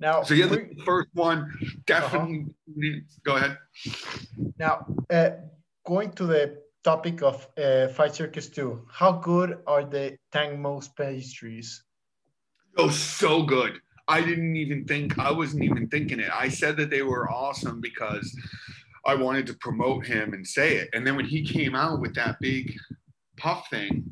[0.00, 1.52] Now, So yeah, the first one
[1.86, 2.46] definitely.
[3.24, 3.58] Go ahead.
[4.58, 5.30] now uh,
[5.84, 10.88] going to the topic of uh, Fight Circus 2, how good are the Tang Mo's
[10.88, 11.82] pastries?
[12.76, 13.80] Oh, so good.
[14.08, 16.30] I didn't even think I wasn't even thinking it.
[16.32, 18.34] I said that they were awesome because
[19.06, 20.88] I wanted to promote him and say it.
[20.92, 22.74] And then when he came out with that big
[23.38, 24.04] puff thing,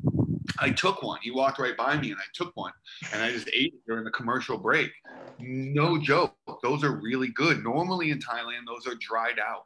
[0.59, 1.19] I took one.
[1.21, 2.73] He walked right by me and I took one
[3.11, 4.91] and I just ate it during the commercial break.
[5.39, 6.35] No joke.
[6.61, 7.63] Those are really good.
[7.63, 9.63] Normally in Thailand, those are dried out.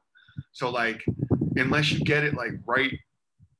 [0.51, 1.03] So like
[1.55, 2.93] unless you get it like right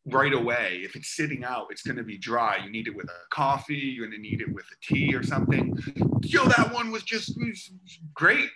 [0.08, 2.58] right away, if it's sitting out, it's gonna be dry.
[2.64, 5.78] You need it with a coffee, you're gonna need it with a tea or something.
[6.24, 7.72] Yo, that one was just was
[8.14, 8.50] great.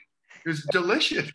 [0.46, 1.32] It was delicious.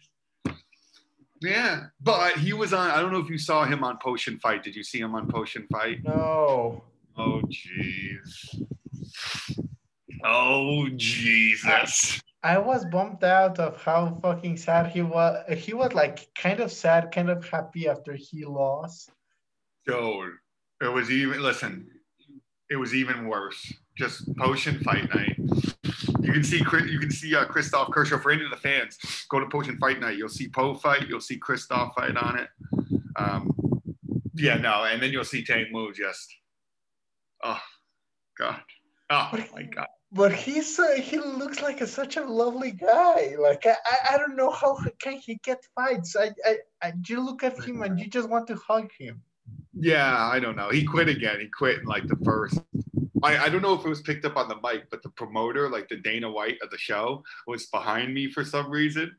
[1.43, 2.91] Yeah, but he was on.
[2.91, 4.63] I don't know if you saw him on Potion Fight.
[4.63, 5.99] Did you see him on Potion Fight?
[6.03, 6.83] No.
[7.17, 8.63] Oh jeez.
[10.25, 12.21] Oh Jesus.
[12.43, 15.45] I was bummed out of how fucking sad he was.
[15.59, 19.11] He was like kind of sad, kind of happy after he lost.
[19.87, 20.33] Dude,
[20.83, 21.43] it was even.
[21.43, 21.89] Listen,
[22.71, 23.73] it was even worse.
[23.97, 25.37] Just Potion Fight Night.
[26.21, 28.99] You can see you can see uh, Christoph Kershaw for any of the fans.
[29.31, 30.17] Go to Potion Fight Night.
[30.17, 31.09] You'll see Poe fight.
[31.09, 32.49] You'll see Christoph fight on it.
[33.17, 33.53] Um,
[34.35, 36.35] yeah, no, and then you'll see Tank move just.
[37.43, 37.61] Oh
[38.39, 38.61] God.
[39.09, 39.87] Oh my God.
[40.13, 43.35] But he's uh, he looks like a, such a lovely guy.
[43.39, 46.17] Like I, I, I don't know how can he get fights.
[46.17, 49.23] I, I, I you look at him and you just want to hug him.
[49.79, 50.71] Yeah, I don't know.
[50.71, 51.39] He quit again.
[51.41, 52.59] He quit in like the first.
[53.23, 55.69] I, I don't know if it was picked up on the mic, but the promoter,
[55.69, 59.15] like the Dana White of the show, was behind me for some reason.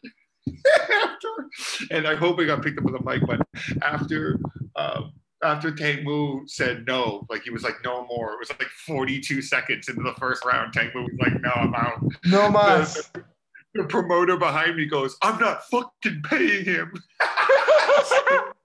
[0.47, 1.49] after,
[1.91, 3.41] and I hope it got picked up on the mic, but
[3.83, 4.39] after
[4.75, 8.33] um, after Tank Moo said no, like he was like no more.
[8.33, 10.73] It was like 42 seconds into the first round.
[10.73, 12.01] Tank Moo was like, no, I'm out.
[12.25, 13.09] No mas.
[13.13, 13.23] The,
[13.75, 16.93] the promoter behind me goes, I'm not fucking paying him.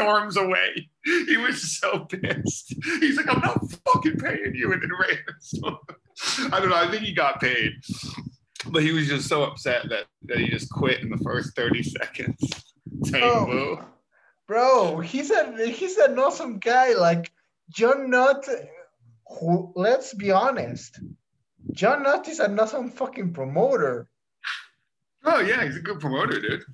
[0.00, 0.88] Storms away.
[1.04, 2.74] He was so pissed.
[3.00, 4.72] He's like, I'm not fucking paying you.
[4.72, 6.52] And then ran.
[6.52, 6.76] I don't know.
[6.76, 7.72] I think he got paid.
[8.66, 11.82] But he was just so upset that, that he just quit in the first 30
[11.82, 12.50] seconds.
[13.14, 13.84] Oh.
[14.46, 16.94] Bro, he's a he's an awesome guy.
[16.94, 17.32] Like
[17.70, 18.44] John Nutt,
[19.26, 21.00] who let's be honest,
[21.72, 24.08] John Nutt is an awesome fucking promoter.
[25.24, 25.64] Oh, yeah.
[25.64, 26.64] He's a good promoter, dude.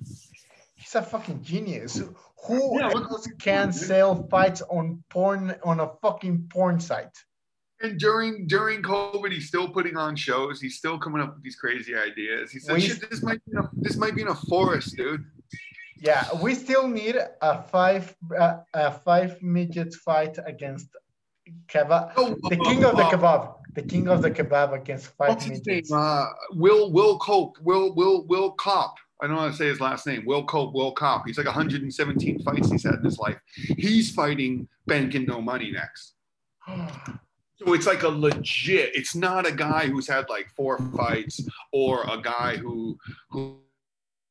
[0.75, 2.01] He's a fucking genius.
[2.45, 7.15] Who Yeah, else can sell fights on porn on a fucking porn site?
[7.81, 10.59] And during during COVID, he's still putting on shows.
[10.61, 12.51] He's still coming up with these crazy ideas.
[12.51, 15.25] He said, "Shit, this might be in a, this might be in a forest, dude."
[15.99, 20.87] Yeah, we still need a five uh, a five midget fight against
[21.67, 22.13] kebab.
[22.17, 23.55] Oh, The king of the kebab.
[23.73, 25.75] The king of the kebab against five What's his name?
[25.77, 25.91] midgets.
[25.91, 27.57] Uh, Will Will Cope.
[27.61, 28.95] Will Will Will Cop.
[29.21, 30.23] I don't know how to say his last name.
[30.25, 30.73] Will Cope.
[30.73, 31.23] Will Cop.
[31.25, 33.37] He's like 117 fights he's had in his life.
[33.77, 36.13] He's fighting Banking No Money next.
[37.59, 38.91] So it's like a legit.
[38.93, 41.41] It's not a guy who's had like four fights
[41.73, 42.99] or a guy who
[43.31, 43.57] who,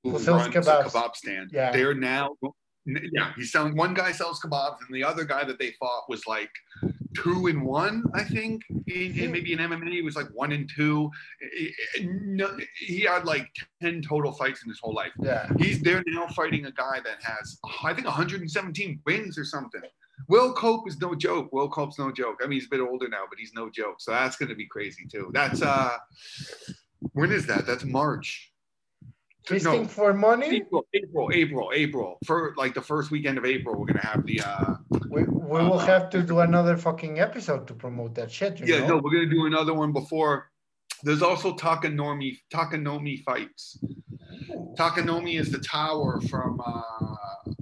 [0.04, 0.86] who runs kebabs.
[0.86, 1.50] a kebab stand.
[1.52, 1.72] Yeah.
[1.72, 2.36] They're now
[3.12, 6.26] yeah, he's selling one guy sells kebabs and the other guy that they fought was
[6.26, 6.50] like
[7.14, 8.62] two and one, I think.
[8.86, 11.10] In, in maybe in MMA, he was like one and two.
[12.04, 13.48] No- He had like
[13.82, 15.12] 10 total fights in his whole life.
[15.20, 15.48] Yeah.
[15.58, 19.82] He's they're now fighting a guy that has I think 117 wins or something.
[20.28, 21.52] Will Cope is no joke.
[21.52, 22.40] Will Cope's no joke.
[22.42, 23.96] I mean, he's a bit older now, but he's no joke.
[23.98, 25.30] So that's going to be crazy too.
[25.32, 25.96] That's uh,
[27.12, 27.66] when is that?
[27.66, 28.50] That's March.
[29.46, 30.56] Feasting No, for money.
[30.56, 32.18] April, April, April, April.
[32.26, 34.74] For like the first weekend of April, we're gonna have the uh,
[35.08, 38.58] We, we will have to do another fucking episode to promote that shit.
[38.58, 38.96] You yeah, know?
[38.96, 40.50] no, we're gonna do another one before.
[41.04, 43.78] There's also Takanomi Takanomi fights.
[44.76, 47.52] Takanomi is the tower from uh,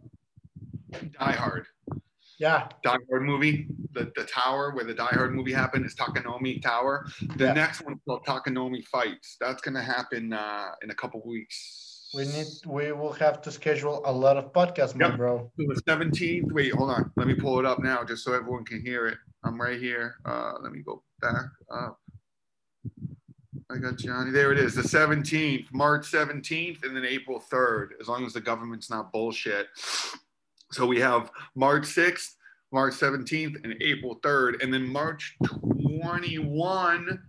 [0.92, 1.66] Die Hard.
[2.38, 2.68] Yeah.
[2.83, 7.07] Die Hard movie, the, the tower where the Die Hard movie happened is Takanomi Tower.
[7.37, 7.53] The Yeah.
[7.53, 9.37] next one's called Takanomi Fights.
[9.40, 12.11] That's gonna happen uh, in a couple weeks.
[12.14, 12.47] We need.
[12.66, 15.16] We will have to schedule a lot of podcasts, my Yep.
[15.16, 15.53] bro.
[15.59, 16.53] So the 17th.
[16.53, 17.11] Wait, hold on.
[17.16, 19.18] Let me pull it up now just so everyone can hear it.
[19.44, 20.16] I'm right here.
[20.25, 22.01] Uh, let me go back up.
[23.70, 24.31] I got Johnny.
[24.31, 24.75] There it is.
[24.75, 29.68] The 17th, March 17th, and then April 3rd, as long as the government's not bullshit.
[30.75, 32.35] So we have March 6th,
[32.73, 34.63] March 17th, and April 3rd.
[34.63, 37.23] And then March 21,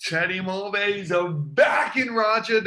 [0.00, 1.12] Teddy Mulvagh's
[1.54, 2.60] back in Raja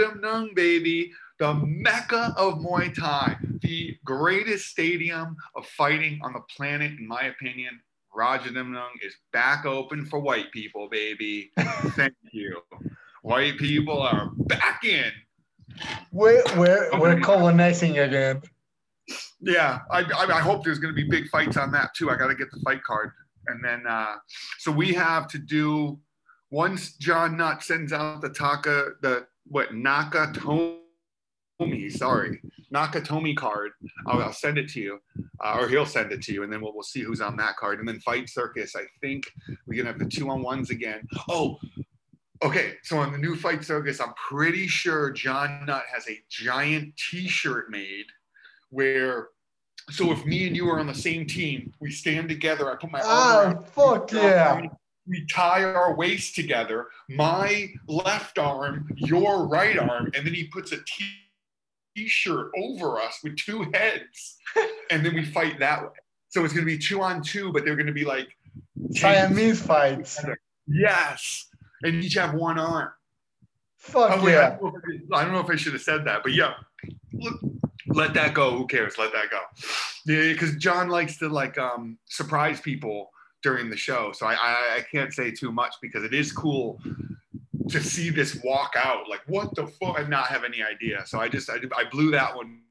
[0.54, 7.08] baby the mecca of Muay Thai, the greatest stadium of fighting on the planet, in
[7.08, 7.80] my opinion.
[8.16, 11.52] Rajadamnern is back open for white people, baby.
[11.60, 12.62] Thank you.
[13.22, 15.12] White people are back in.
[16.12, 18.42] We're we're we're colonizing again.
[19.40, 22.10] Yeah, I, I, hope there's going to be big fights on that too.
[22.10, 23.12] I got to get the fight card.
[23.48, 24.16] And then, uh,
[24.60, 26.00] so we have to do,
[26.52, 30.80] once John Nutt sends out the Taka, the what, Nakatomi,
[31.90, 32.42] sorry,
[32.74, 33.72] Nakatomi card.
[34.06, 35.00] I'll, I'll send it to you,
[35.44, 37.56] uh, or he'll send it to you, and then we'll, we'll see who's on that
[37.56, 37.80] card.
[37.80, 39.32] And then Fight Circus, I think
[39.66, 41.08] we're gonna have the two on ones again.
[41.30, 41.60] Oh,
[42.44, 42.74] okay.
[42.84, 47.70] So on the new Fight Circus, I'm pretty sure John Nutt has a giant T-shirt
[47.70, 48.06] made
[48.70, 49.30] where.
[49.90, 52.70] So if me and you are on the same team, we stand together.
[52.72, 54.62] I put my arm Oh, around fuck yeah.
[55.08, 60.74] we tie our waist together, my left arm, your right arm, and then he puts
[60.74, 61.06] a t
[62.08, 64.38] shirt over us with two heads,
[64.92, 65.90] and then we fight that way.
[66.30, 68.28] So it's going to be two on two, but they're going to be like
[68.92, 70.20] Siamese fights.
[70.68, 71.48] Yes,
[71.84, 72.90] and each have one arm.
[73.78, 74.58] Fuck Oh, yeah.
[74.60, 76.56] don't know if I- I don't know if I should have said that, but yeah,
[77.14, 77.40] look,
[77.98, 78.56] let that go.
[78.56, 78.98] Who cares?
[78.98, 79.42] Let that go.
[80.06, 83.10] Yeah, because John likes to like um, surprise people
[83.44, 86.80] during the show, so I, I I can't say too much because it is cool
[87.70, 89.10] to see this walk out.
[89.10, 90.00] Like what the fuck?
[90.00, 91.04] and not have any idea.
[91.06, 92.62] So I just I, I blew that one.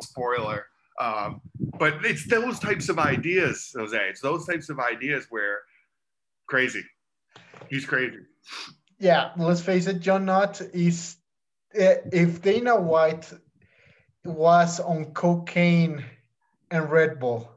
[0.00, 0.66] Spoiler.
[1.00, 1.40] Um,
[1.78, 3.98] but it's those types of ideas, Jose.
[4.08, 5.60] It's those types of ideas where
[6.46, 6.82] crazy.
[7.68, 8.20] He's crazy.
[8.98, 11.16] Yeah, let's face it, John Knott is
[11.74, 13.32] eh, if Dana White
[14.24, 16.04] was on cocaine
[16.70, 17.50] and Red Bull.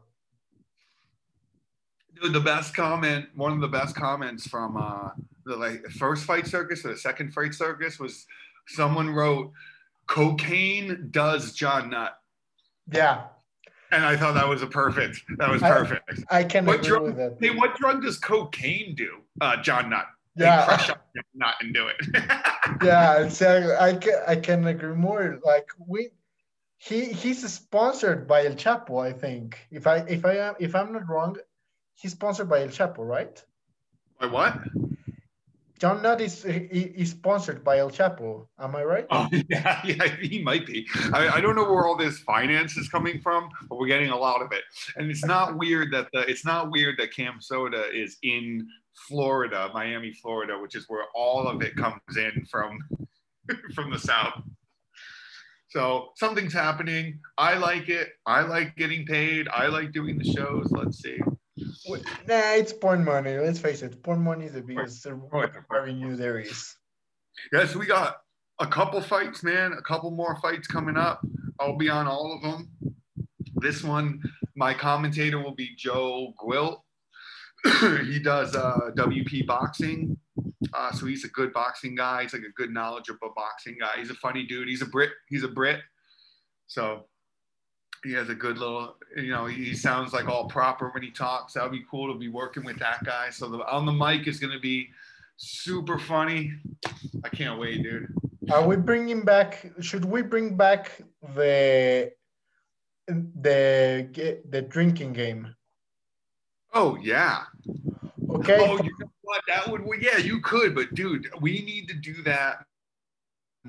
[2.21, 5.09] Dude, the best comment, one of the best comments from uh,
[5.45, 8.25] the like first fight circus or the second fight circus was
[8.67, 9.51] someone wrote,
[10.07, 12.17] "Cocaine does John Nutt,"
[12.91, 13.25] Yeah,
[13.91, 15.21] and I thought that was a perfect.
[15.37, 16.23] That was perfect.
[16.31, 17.03] I can What agree drug?
[17.03, 17.37] with that.
[17.39, 19.19] Hey, what drug does cocaine do?
[19.39, 20.07] Uh, John Nutt.
[20.35, 20.65] Yeah.
[20.65, 22.01] crush up John Nutt and do it.
[22.83, 23.73] Yeah, exactly.
[23.73, 25.39] I can, I can agree more.
[25.45, 26.09] Like we,
[26.77, 29.03] he he's sponsored by El Chapo.
[29.03, 31.37] I think if I if I am if I'm not wrong,
[31.95, 33.43] he's sponsored by El Chapo, right?
[34.21, 34.59] Wait, what?
[35.79, 38.47] John Nutt is he, he's sponsored by El Chapo.
[38.59, 39.05] Am I right?
[39.11, 40.87] Oh yeah, yeah, he might be.
[41.13, 44.17] I, I don't know where all this finance is coming from, but we're getting a
[44.17, 44.63] lot of it.
[44.95, 48.67] And it's not weird that the it's not weird that CamSoda is in
[49.07, 52.79] Florida, Miami, Florida, which is where all of it comes in from
[53.75, 54.41] from the south.
[55.69, 57.19] So something's happening.
[57.37, 58.09] I like it.
[58.25, 59.47] I like getting paid.
[59.49, 60.71] I like doing the shows.
[60.71, 61.19] Let's see.
[62.27, 63.37] Nah, it's porn money.
[63.37, 65.05] Let's face it, porn money is the biggest
[65.69, 66.75] revenue there is.
[67.51, 68.17] Yes, we got
[68.59, 69.73] a couple fights, man.
[69.73, 71.25] A couple more fights coming up.
[71.59, 72.69] I'll be on all of them.
[73.55, 74.21] This one,
[74.55, 76.83] my commentator will be Joe Gwilt.
[78.05, 80.17] he does uh, WP boxing.
[80.73, 82.23] Uh, so he's a good boxing guy.
[82.23, 83.91] He's like a good knowledgeable boxing guy.
[83.97, 84.67] He's a funny dude.
[84.67, 85.11] He's a Brit.
[85.29, 85.81] He's a Brit.
[86.67, 87.05] So
[88.03, 91.53] he has a good little, you know, he sounds like all proper when he talks.
[91.53, 93.29] That would be cool to be working with that guy.
[93.29, 94.89] So the, on the mic is going to be
[95.37, 96.53] super funny.
[97.23, 98.13] I can't wait, dude.
[98.51, 99.71] Are we bringing back?
[99.81, 101.01] Should we bring back
[101.35, 102.11] the
[103.07, 105.53] the the drinking game?
[106.73, 107.43] Oh yeah.
[108.29, 108.57] Okay.
[108.59, 108.95] Oh, you
[109.27, 109.41] what?
[109.47, 112.63] That would well, yeah, you could, but dude, we need to do that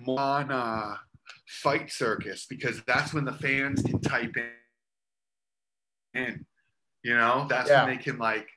[0.07, 0.97] on uh,
[1.47, 4.51] Fight Circus because that's when the fans can type in.
[6.23, 6.47] in.
[7.03, 7.85] You know, that's Yeah.
[7.87, 8.49] when they can like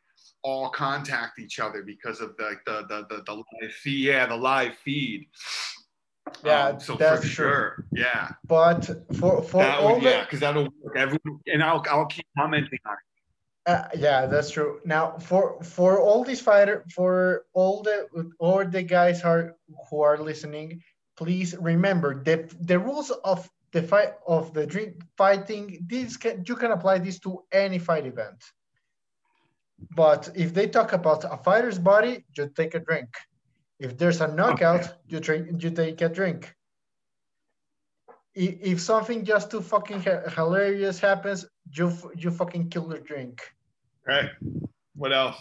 [0.43, 4.05] all contact each other because of the the the the, the live feed.
[4.05, 5.27] Yeah, the live feed.
[6.43, 7.33] Yeah, Um, so that's for true.
[7.33, 7.85] sure.
[7.93, 8.29] Yeah.
[8.47, 8.85] But
[9.17, 10.95] for for That all would, yeah, because that'll work.
[10.95, 13.10] Everyone, and I'll I'll keep commenting on it.
[13.65, 14.79] Uh, yeah, that's true.
[14.85, 18.07] Now, for for all these fighter, for all the
[18.39, 19.55] all the guys are
[19.89, 20.81] who are listening,
[21.15, 25.85] please remember the the rules of the fight of the drink fighting.
[25.87, 28.43] These can you can apply this to any fight event.
[29.95, 33.09] But if they talk about a fighter's body, you take a drink.
[33.79, 35.61] If there's a knockout, you drink.
[35.63, 36.53] You take a drink.
[38.33, 40.03] If something just too fucking
[40.35, 43.41] hilarious happens, you you fucking kill the drink.
[44.07, 44.29] Right.
[44.95, 45.37] What else?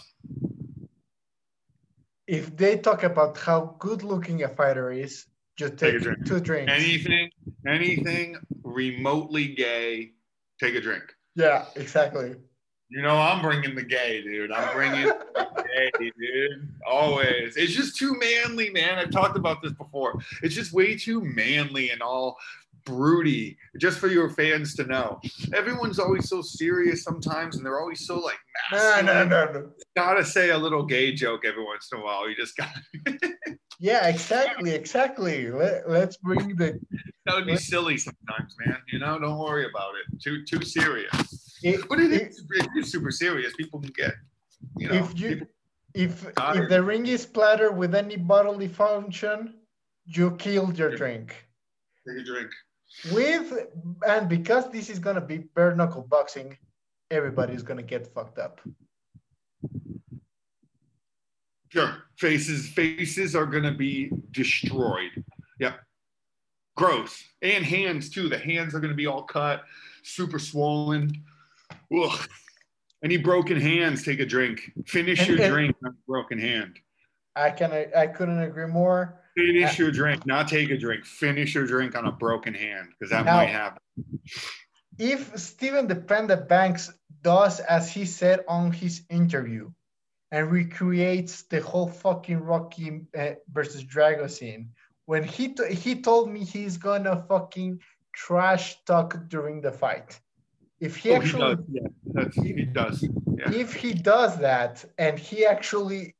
[2.27, 5.25] if they talk about how good looking a fighter is,
[5.57, 6.25] just Take a take, drink.
[6.25, 6.71] two drinks.
[6.71, 7.29] anything
[7.67, 10.11] anything remotely gay
[10.59, 11.03] take a drink
[11.35, 12.35] yeah, exactly.
[12.89, 15.05] you know i'm bringing the gay dude i'm bringing
[15.35, 15.65] the
[15.99, 20.71] gay dude always it's just too manly man i've talked about this before it's just
[20.73, 22.37] way too manly and all
[22.85, 25.19] broody just for your fans to know
[25.53, 28.37] everyone's always so serious sometimes and they're always so like
[28.71, 29.29] no, masculine.
[29.29, 29.69] no, no, no.
[29.95, 32.69] gotta say a little gay joke every once in a while you just got
[33.79, 35.49] Yeah, exactly, exactly.
[35.49, 36.79] Let, let's bring the.
[37.25, 41.57] that would be silly sometimes man you know don't worry about it too too serious
[41.63, 43.53] If, But it if, is, it super serious.
[43.57, 44.13] People can get,
[44.77, 45.45] you know, if you
[45.93, 49.55] if if the ring is splattered with any bodily function,
[50.05, 51.35] you killed your drink.
[52.07, 52.49] take a drink.
[53.11, 53.53] With
[54.07, 56.57] and because this is gonna be bare knuckle boxing,
[57.09, 58.61] everybody's gonna get fucked up.
[61.69, 62.03] Sure.
[62.17, 65.23] Faces faces are gonna be destroyed.
[65.59, 65.79] Yep.
[66.75, 67.23] Gross.
[67.41, 68.27] And hands too.
[68.27, 69.63] The hands are gonna be all cut,
[70.03, 71.11] super swollen.
[71.97, 72.29] Ugh.
[73.03, 74.71] Any broken hands, take a drink.
[74.85, 76.79] Finish your and- drink on a broken hand.
[77.35, 79.20] I can I couldn't agree more.
[79.35, 81.05] Finish your drink, not take a drink.
[81.05, 83.81] Finish your drink on a broken hand because that Now- might happen.
[84.97, 89.71] If Steven the Panda Banks does as he said on his interview
[90.31, 94.71] and recreates the whole fucking Rocky uh, versus Drago scene,
[95.05, 97.79] when he he told me he's gonna fucking
[98.13, 100.19] trash talk during the fight.
[100.79, 101.65] If he Oh, he actually does.
[101.71, 103.03] Yeah, that's, he does.
[103.03, 103.51] Yeah.
[103.53, 106.15] if he does that and he actually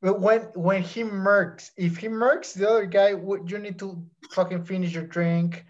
[0.00, 4.02] but when when he murks if he murks the other guy would you need to
[4.30, 5.64] fucking finish your drink.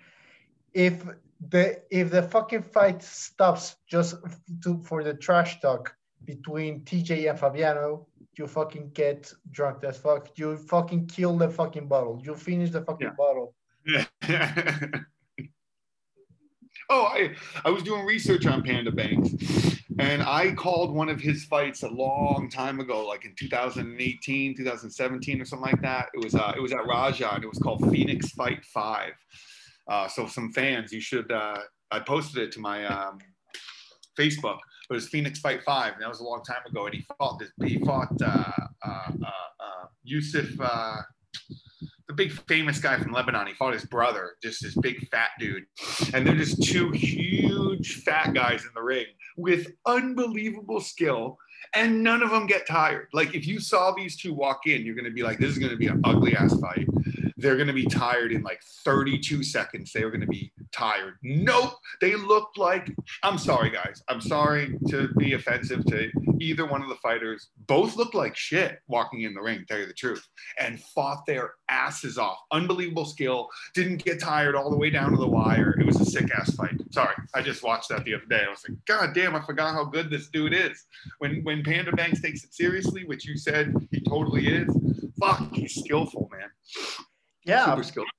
[0.72, 1.04] If
[1.48, 4.16] the if the fucking fight stops just
[4.62, 8.06] to for the trash talk between TJ and Fabiano
[8.36, 10.38] you fucking get drunk as fuck.
[10.38, 12.20] You fucking kill the fucking bottle.
[12.24, 13.16] You finish the fucking Yeah.
[13.18, 13.54] bottle
[16.90, 17.34] oh, I,
[17.64, 19.30] I was doing research on Panda Banks
[19.98, 25.40] and I called one of his fights a long time ago, like in 2018, 2017
[25.40, 26.08] or something like that.
[26.14, 29.12] It was uh, it was at Raja and it was called Phoenix Fight Five.
[29.88, 31.58] Uh, so some fans, you should uh,
[31.90, 33.18] I posted it to my um,
[34.18, 34.58] Facebook.
[34.88, 36.86] It was Phoenix Fight Five, and that was a long time ago.
[36.86, 37.50] And he fought this.
[37.64, 38.52] He fought uh,
[38.84, 40.96] uh, uh, uh, Yusuf, uh,
[42.10, 43.46] the big famous guy from Lebanon.
[43.46, 45.64] He fought his brother, just this big fat dude.
[46.12, 49.06] And they're just two huge fat guys in the ring
[49.36, 51.38] with unbelievable skill.
[51.72, 53.06] And none of them get tired.
[53.12, 55.76] Like if you saw these two walk in, you're gonna be like, this is gonna
[55.76, 56.88] be an ugly ass fight.
[57.36, 59.92] They're gonna be tired in like 32 seconds.
[59.92, 61.14] They were gonna be tired.
[61.22, 61.74] Nope.
[62.00, 62.92] They looked like
[63.22, 64.02] I'm sorry, guys.
[64.08, 66.10] I'm sorry to be offensive to
[66.40, 67.50] either one of the fighters.
[67.66, 70.26] Both looked like shit walking in the ring, tell you the truth,
[70.58, 72.38] and fought their asses off.
[72.52, 73.48] Unbelievable skill.
[73.74, 75.76] Didn't get tired all the way down to the wire.
[75.78, 76.80] It was a sick ass fight.
[76.90, 78.44] Sorry, I just watched that the other day.
[78.46, 80.84] I was like, God damn, I forgot how good this dude is.
[81.18, 84.68] When when Panda Banks takes it seriously, which you said he totally is,
[85.18, 86.48] fuck, he's skillful, man.
[87.44, 88.10] yeah Super skillful.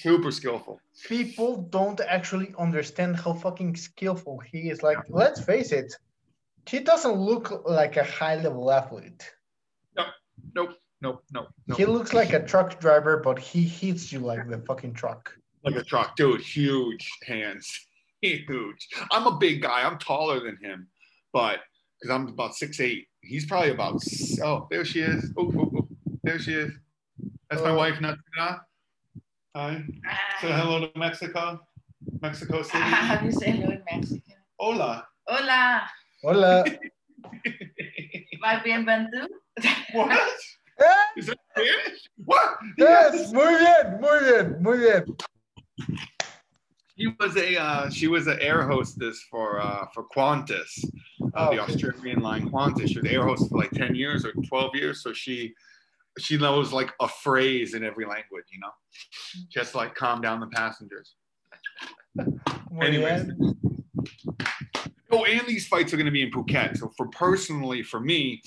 [0.00, 0.80] Super skillful.
[1.06, 4.82] people don't actually understand how fucking skillful he is.
[4.82, 5.92] Like, let's face it,
[6.66, 9.22] he doesn't look like a high level athlete.
[9.96, 10.06] Nope,
[10.54, 10.70] nope,
[11.02, 11.76] nope, nope.
[11.76, 15.36] He looks like a truck driver, but he hits you like the fucking truck.
[15.64, 16.40] like a truck, dude.
[16.40, 17.66] Huge hands,
[18.22, 18.88] huge.
[19.12, 19.82] I'm a big guy.
[19.86, 20.88] I'm taller than him,
[21.32, 21.58] but
[22.00, 24.00] because I'm about six eight, he's probably about.
[24.42, 25.30] Oh, there she is.
[25.38, 25.88] Oh, oh, oh.
[26.22, 26.72] there she is.
[27.50, 27.76] That's my Oh.
[27.76, 28.60] wife, Natina.
[29.54, 29.82] Hi.
[30.40, 31.60] Say hello to Mexico,
[32.22, 32.78] Mexico City.
[32.78, 34.36] How do you say hello in Mexican?
[34.58, 35.04] Hola.
[35.26, 35.82] Hola,
[36.24, 36.64] Hola.
[38.40, 39.26] ¿vas bien, Bantu?
[39.92, 40.10] What?
[40.80, 40.84] Eh,
[41.16, 42.08] Is that Spanish?
[42.24, 42.58] What?
[42.78, 45.04] yes, muy bien, muy bien, muy bien.
[46.96, 51.50] She was a uh, she was an air hostess for uh, for Qantas, uh, Oh,
[51.54, 51.72] the okay.
[51.72, 52.88] Australian line Qantas.
[52.88, 55.54] She was air hostess for like ten years or twelve years, so she
[56.18, 58.72] she knows like a phrase in every language, you know,
[59.48, 61.14] just like calm down the passengers.
[62.80, 63.30] Anyways.
[65.12, 66.78] Oh, and these fights are going to be in Phuket.
[66.78, 68.42] So for personally, for me,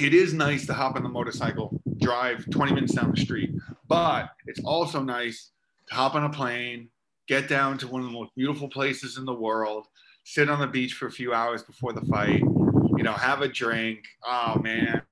[0.00, 3.50] it is nice to hop on the motorcycle, drive 20 minutes down the street,
[3.88, 5.50] but it's also nice
[5.88, 6.88] to hop on a plane,
[7.28, 9.86] get down to one of the most beautiful places in the world,
[10.24, 12.40] sit on the beach for a few hours before the fight,
[12.96, 14.00] you know, have a drink.
[14.24, 15.02] Oh man,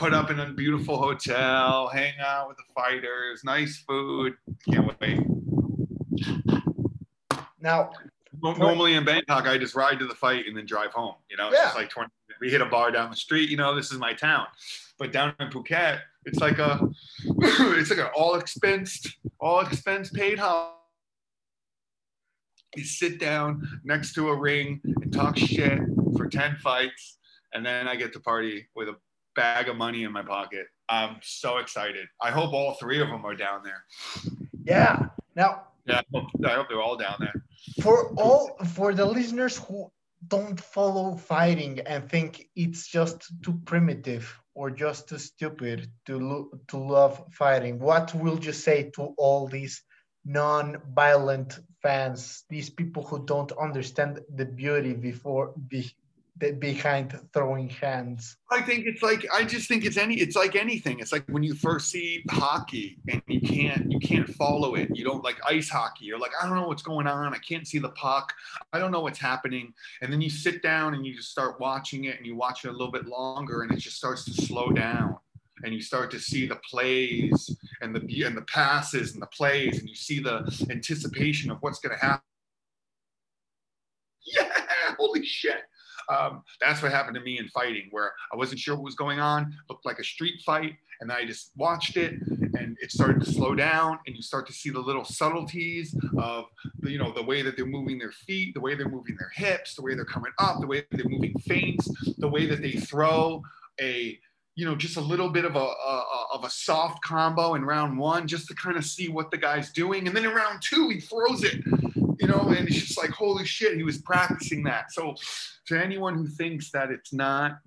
[0.00, 4.32] put up in a beautiful hotel, hang out with the fighters, nice food.
[4.72, 5.20] Can't wait.
[7.60, 7.90] Now,
[8.42, 11.16] Normally in Bangkok, I just ride to the fight and then drive home.
[11.28, 11.64] You know, it's Yeah.
[11.64, 12.10] just like 20.
[12.40, 13.50] We hit a bar down the street.
[13.50, 14.46] You know, this is my town.
[14.98, 16.80] But down in Phuket, it's like a,
[17.22, 20.72] it's like an all expensed, all expense paid house.
[22.74, 25.78] You sit down next to a ring and talk shit
[26.16, 27.18] for 10 fights,
[27.52, 28.96] and then I get to party with a
[29.34, 30.66] bag of money in my pocket.
[30.88, 32.06] I'm so excited.
[32.20, 33.84] I hope all three of them are down there.
[34.64, 35.06] yeah.
[35.36, 35.50] Now,
[35.86, 37.36] Yeah, I hope, I hope they're all down there.
[37.82, 38.42] for all
[38.76, 39.90] for the listeners who
[40.28, 44.24] don't follow fighting and think it's just too primitive
[44.54, 49.46] or just too stupid to lo- to love fighting what will you say to all
[49.48, 49.74] these
[50.26, 55.90] non-violent fans these people who don't understand the beauty before be,
[56.58, 58.36] behind throwing hands.
[58.50, 60.98] I think it's like I just think it's any it's like anything.
[61.00, 64.88] It's like when you first see hockey and you can't you can't follow it.
[64.96, 66.06] You don't like ice hockey.
[66.06, 67.34] You're like I don't know what's going on.
[67.34, 68.32] I can't see the puck.
[68.72, 69.72] I don't know what's happening.
[70.00, 72.68] And then you sit down and you just start watching it and you watch it
[72.68, 75.16] a little bit longer and it just starts to slow down.
[75.62, 79.78] And you start to see the plays and the and the passes and the plays
[79.78, 82.22] and you see the anticipation of what's going to happen.
[84.22, 85.62] Yeah, holy shit
[86.10, 89.20] um, that's what happened to me in fighting, where I wasn't sure what was going
[89.20, 92.14] on, looked like a street fight, and I just watched it,
[92.58, 96.46] and it started to slow down, and you start to see the little subtleties of,
[96.80, 99.32] the, you know, the way that they're moving their feet, the way they're moving their
[99.34, 101.88] hips, the way they're coming up, the way they're moving feints,
[102.18, 103.42] the way that they throw
[103.80, 104.18] a
[104.56, 107.96] you know, just a little bit of a, a, of a soft combo in round
[107.96, 110.06] one, just to kind of see what the guy's doing.
[110.06, 111.62] And then in round two, he throws it,
[112.20, 114.92] you know, and it's just like, holy shit, he was practicing that.
[114.92, 115.14] So
[115.66, 117.58] to anyone who thinks that it's not,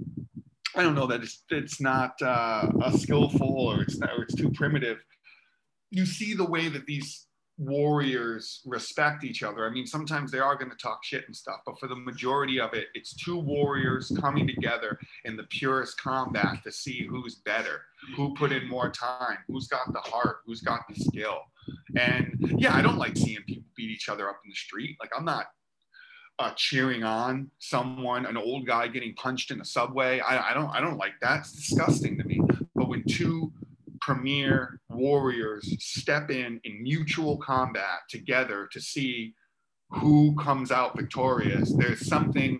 [0.75, 4.35] I don't know, that it's, it's not uh, a skillful or it's not, or it's
[4.35, 5.03] too primitive,
[5.89, 7.27] you see the way that these
[7.57, 9.67] warriors respect each other.
[9.67, 12.59] I mean, sometimes they are going to talk shit and stuff, but for the majority
[12.59, 17.81] of it, it's two warriors coming together in the purest combat to see who's better,
[18.15, 21.39] who put in more time, who's got the heart, who's got the skill.
[21.95, 24.97] And yeah, I don't like seeing people beat each other up in the street.
[24.99, 25.45] Like, I'm not
[26.39, 30.19] uh, cheering on someone, an old guy getting punched in a subway.
[30.19, 31.41] I, I don't, I don't like that.
[31.41, 32.41] It's disgusting to me.
[32.75, 33.51] But when two
[34.01, 39.33] premier warriors step in in mutual combat together to see
[39.91, 41.73] who comes out victorious.
[41.73, 42.59] There's something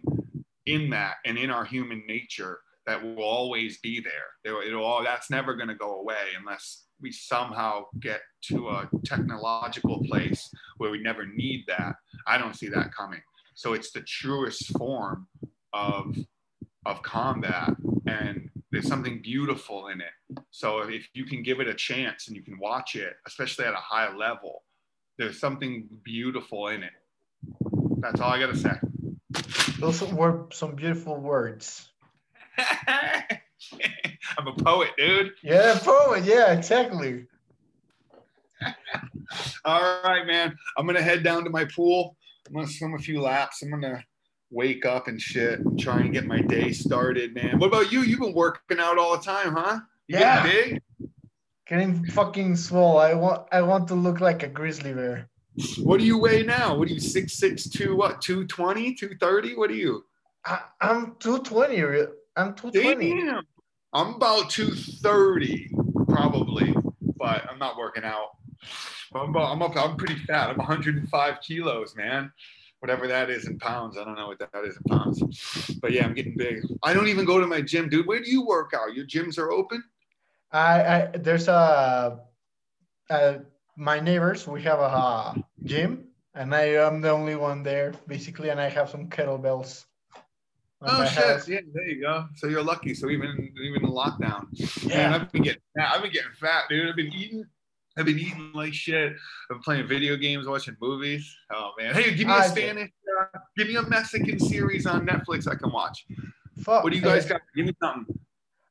[0.65, 4.11] in that and in our human nature that will always be there.
[4.43, 8.89] there it'll all, that's never going to go away unless we somehow get to a
[9.03, 11.97] technological place where we never need that.
[12.25, 13.21] I don't see that coming.
[13.53, 15.27] So it's the truest form
[15.73, 16.17] of
[16.85, 17.69] of combat
[18.07, 20.41] and there's something beautiful in it.
[20.51, 23.73] So if you can give it a chance and you can watch it, especially at
[23.73, 24.63] a high level,
[25.17, 26.91] there's something beautiful in it.
[27.99, 28.79] That's all I got to say.
[29.79, 31.87] Those were some beautiful words.
[34.37, 35.33] I'm a poet, dude.
[35.41, 36.23] Yeah, poet.
[36.23, 37.25] Yeah, exactly.
[39.65, 40.55] all right, man.
[40.77, 42.15] I'm going to head down to my pool.
[42.47, 43.61] I'm going to swim a few laps.
[43.61, 44.03] I'm going to
[44.51, 47.59] wake up and shit and try and get my day started, man.
[47.59, 48.01] What about you?
[48.01, 49.79] You've been working out all the time, huh?
[50.07, 50.43] You yeah.
[50.43, 50.81] big?
[51.67, 52.97] Getting fucking swole.
[52.97, 55.29] I want I want to look like a grizzly bear.
[55.79, 56.75] What do you weigh now?
[56.75, 59.55] What are you six six two what 220, 230?
[59.55, 60.03] What are you?
[60.45, 62.11] I, am 220.
[62.35, 63.21] I'm 220.
[63.21, 63.43] Damn.
[63.93, 65.69] I'm about 230,
[66.07, 66.75] probably,
[67.17, 68.37] but I'm not working out.
[69.13, 69.75] I'm, about, I'm up.
[69.75, 70.49] I'm pretty fat.
[70.49, 72.31] I'm 105 kilos, man
[72.83, 73.97] whatever that is in pounds.
[73.97, 75.23] I don't know what that is in pounds.
[75.81, 76.63] But yeah, I'm getting big.
[76.83, 78.05] I don't even go to my gym, dude.
[78.05, 78.93] Where do you work out?
[78.93, 79.81] Your gyms are open?
[80.51, 82.19] I, I there's a,
[83.09, 83.39] a
[83.77, 84.45] my neighbors.
[84.49, 88.89] We have a, gym, and I am the only one there basically, and I have
[88.89, 89.85] some kettlebells.
[90.85, 91.47] Oh shit!
[91.47, 92.25] Yeah, there you go.
[92.35, 92.93] So you're lucky.
[92.93, 94.47] So even even in lockdown,
[94.83, 96.89] yeah, Man, I've been getting I've been getting fat, dude.
[96.89, 97.45] I've been eating
[97.97, 99.11] I've been eating like shit.
[99.13, 99.17] I've
[99.49, 101.35] been playing video games, watching movies.
[101.51, 101.93] Oh man!
[101.93, 105.71] Hey, give me a Spanish, uh, give me a Mexican series on Netflix I can
[105.71, 106.05] watch.
[106.63, 106.83] Fuck.
[106.83, 107.41] What do you guys got?
[107.55, 108.19] Give me something.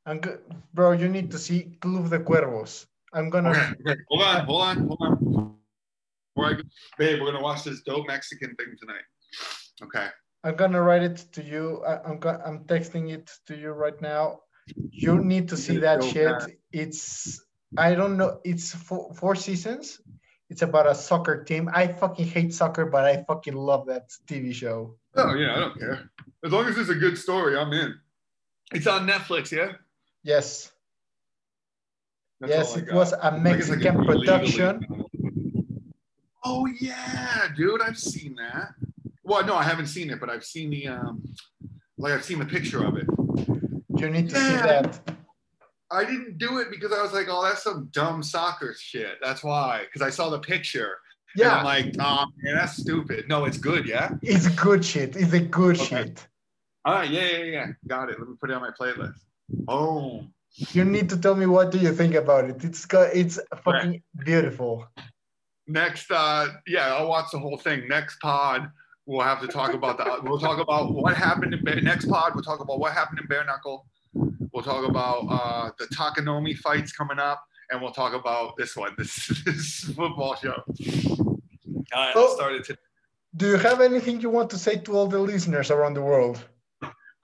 [0.07, 0.41] I'm good,
[0.75, 0.93] bro.
[0.93, 2.87] You need to see Club de Cuervos.
[3.13, 3.51] I'm gonna.
[3.51, 4.01] Okay, okay.
[4.09, 5.57] Hold on, hold on, hold on.
[6.45, 6.63] I go,
[6.99, 9.05] babe, we're gonna watch this dope Mexican thing tonight.
[9.83, 10.09] Okay.
[10.45, 11.83] I'm gonna write it to you.
[11.87, 14.41] I, am go- I'm texting it to you right now.
[14.91, 16.59] You need to see that shit.
[16.73, 17.41] It's
[17.77, 18.41] I don't know.
[18.45, 20.01] It's four, four seasons.
[20.51, 21.71] It's about a soccer team.
[21.73, 24.97] I fucking hate soccer, but I fucking love that TV show.
[25.17, 26.11] Oh yeah, I don't care.
[26.45, 27.95] As long as it's a good story, I'm in.
[28.73, 29.73] It's on Netflix, yeah.
[30.23, 30.73] Yes.
[32.41, 35.05] That's yes, it was a Mexican like production.
[36.45, 38.75] Oh yeah, dude, I've seen that.
[39.33, 41.23] Well, no, I haven't seen it, but I've seen the um,
[41.97, 43.07] like I've seen the picture of it.
[43.97, 44.49] You need to yeah.
[44.49, 45.17] see that.
[45.91, 49.17] I didn't do it because I was like, oh, that's some dumb soccer shit.
[49.23, 49.85] That's why.
[49.87, 50.99] Because I saw the picture.
[51.35, 51.57] Yeah.
[51.57, 53.27] I'm like, oh man, that's stupid.
[53.27, 54.11] No, it's good, yeah?
[54.21, 55.17] It's good shit.
[55.17, 55.87] It's a good okay.
[55.87, 56.27] shit.
[56.85, 57.67] All right, yeah, yeah, yeah.
[57.87, 58.19] Got it.
[58.19, 59.21] Let me put it on my playlist.
[59.67, 60.27] Oh.
[60.75, 62.63] You need to tell me what do you think about it.
[62.63, 64.03] It's got it's fucking right.
[64.27, 64.87] beautiful.
[65.67, 67.89] Next, uh, yeah, I'll watch the whole thing.
[67.89, 68.71] Next pod,
[69.07, 70.25] we'll have to talk about that.
[70.25, 71.81] We'll talk about what happened in Bare.
[71.81, 75.87] Next pod, we'll talk about what happened in Bare Knuckle We'll talk about uh, the
[75.87, 80.63] Takanomi fights coming up, and we'll talk about this one, this, this football show.
[81.93, 82.77] Uh, so, started to.
[83.35, 86.45] Do you have anything you want to say to all the listeners around the world?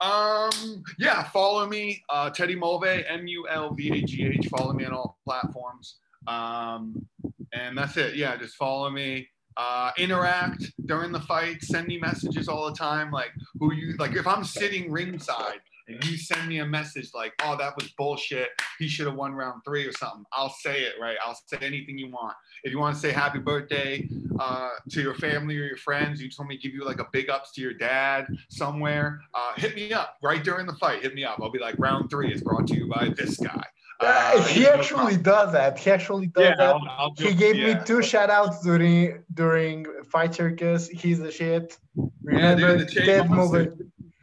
[0.01, 4.47] Um, yeah, follow me, uh, Teddy Mulvagh, M U L V A G H.
[4.47, 5.99] Follow me on all platforms.
[6.25, 7.05] Um,
[7.53, 8.15] and that's it.
[8.15, 9.27] Yeah, just follow me.
[9.59, 11.61] Uh, interact during the fight.
[11.61, 13.11] Send me messages all the time.
[13.11, 14.15] Like who you like.
[14.15, 18.47] If I'm sitting ringside and you send me a message like, "Oh, that was bullshit.
[18.77, 20.93] He should have won round three or something," I'll say it.
[21.01, 21.17] Right.
[21.25, 22.37] I'll say anything you want.
[22.63, 24.07] If you want to say happy birthday
[24.39, 27.07] uh, to your family or your friends, you want me to give you like a
[27.11, 31.03] big ups to your dad somewhere, uh, hit me up right during the fight.
[31.03, 31.39] Hit me up.
[31.41, 33.65] I'll be like, round three is brought to you by this guy.
[33.99, 35.77] Uh, he actually does that.
[35.77, 36.69] He actually does Yeah, that.
[36.75, 37.79] I'll- I'll do he gave Yeah.
[37.79, 40.87] me two shout outs during during Fight Circus.
[40.87, 41.77] He's the shit.
[41.95, 43.29] Yeah, Remember dude, the Jay Ted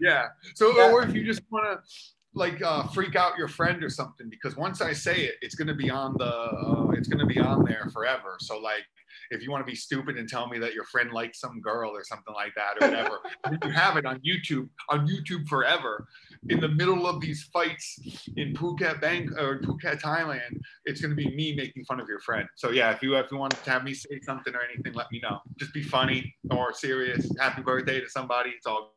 [0.01, 0.29] Yeah.
[0.55, 0.93] So, Yeah.
[0.93, 1.89] or if you just want to
[2.35, 5.75] like uh, freak out your friend or something, because once I say it, it's gonna
[5.75, 8.37] be on the, uh, it's gonna be on there forever.
[8.41, 8.85] So like,
[9.31, 11.91] if you want to be stupid and tell me that your friend likes some girl
[11.91, 13.21] or something like that or whatever,
[13.65, 16.07] you have it on YouTube, on YouTube forever.
[16.49, 17.99] In the middle of these fights
[18.37, 22.49] in Phuket, Bang or Phuket, Thailand, it's gonna be me making fun of your friend.
[22.57, 25.11] So yeah, if you if you want to have me say something or anything, let
[25.11, 25.41] me know.
[25.59, 27.31] Just be funny or serious.
[27.39, 28.51] Happy birthday to somebody.
[28.51, 28.97] It's all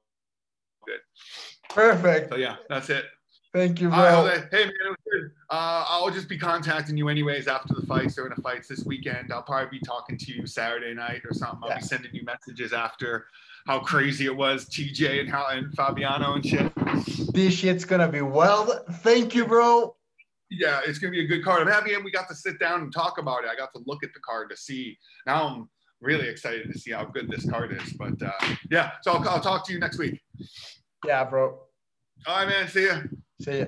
[0.86, 1.00] good.
[1.70, 2.30] Perfect.
[2.30, 3.06] So yeah, that's it.
[3.54, 4.28] Thank you, right, bro.
[4.28, 4.48] Jose.
[4.52, 5.32] hey man, it was good.
[5.52, 9.34] Uh, I'll just be contacting you anyways after the fights, during the fights this weekend.
[9.34, 11.60] I'll probably be talking to you Saturday night or something.
[11.64, 11.80] I'll Yeah.
[11.80, 13.28] be sending you messages after
[13.66, 16.72] how crazy it was, TJ and how and Fabiano and shit.
[17.34, 18.70] This shit's gonna be wild.
[19.02, 19.96] Thank you, bro.
[20.52, 21.62] Yeah, it's gonna be a good card.
[21.62, 23.50] I'm happy we got to sit down and talk about it.
[23.52, 24.98] I got to look at the card to see.
[25.26, 25.70] Now I'm
[26.00, 27.94] really excited to see how good this card is.
[27.94, 28.32] But uh,
[28.70, 30.20] yeah, so I'll, I'll talk to you next week.
[31.06, 31.60] Yeah, bro.
[32.28, 32.68] All right, man.
[32.68, 33.02] See ya.
[33.42, 33.66] See ya.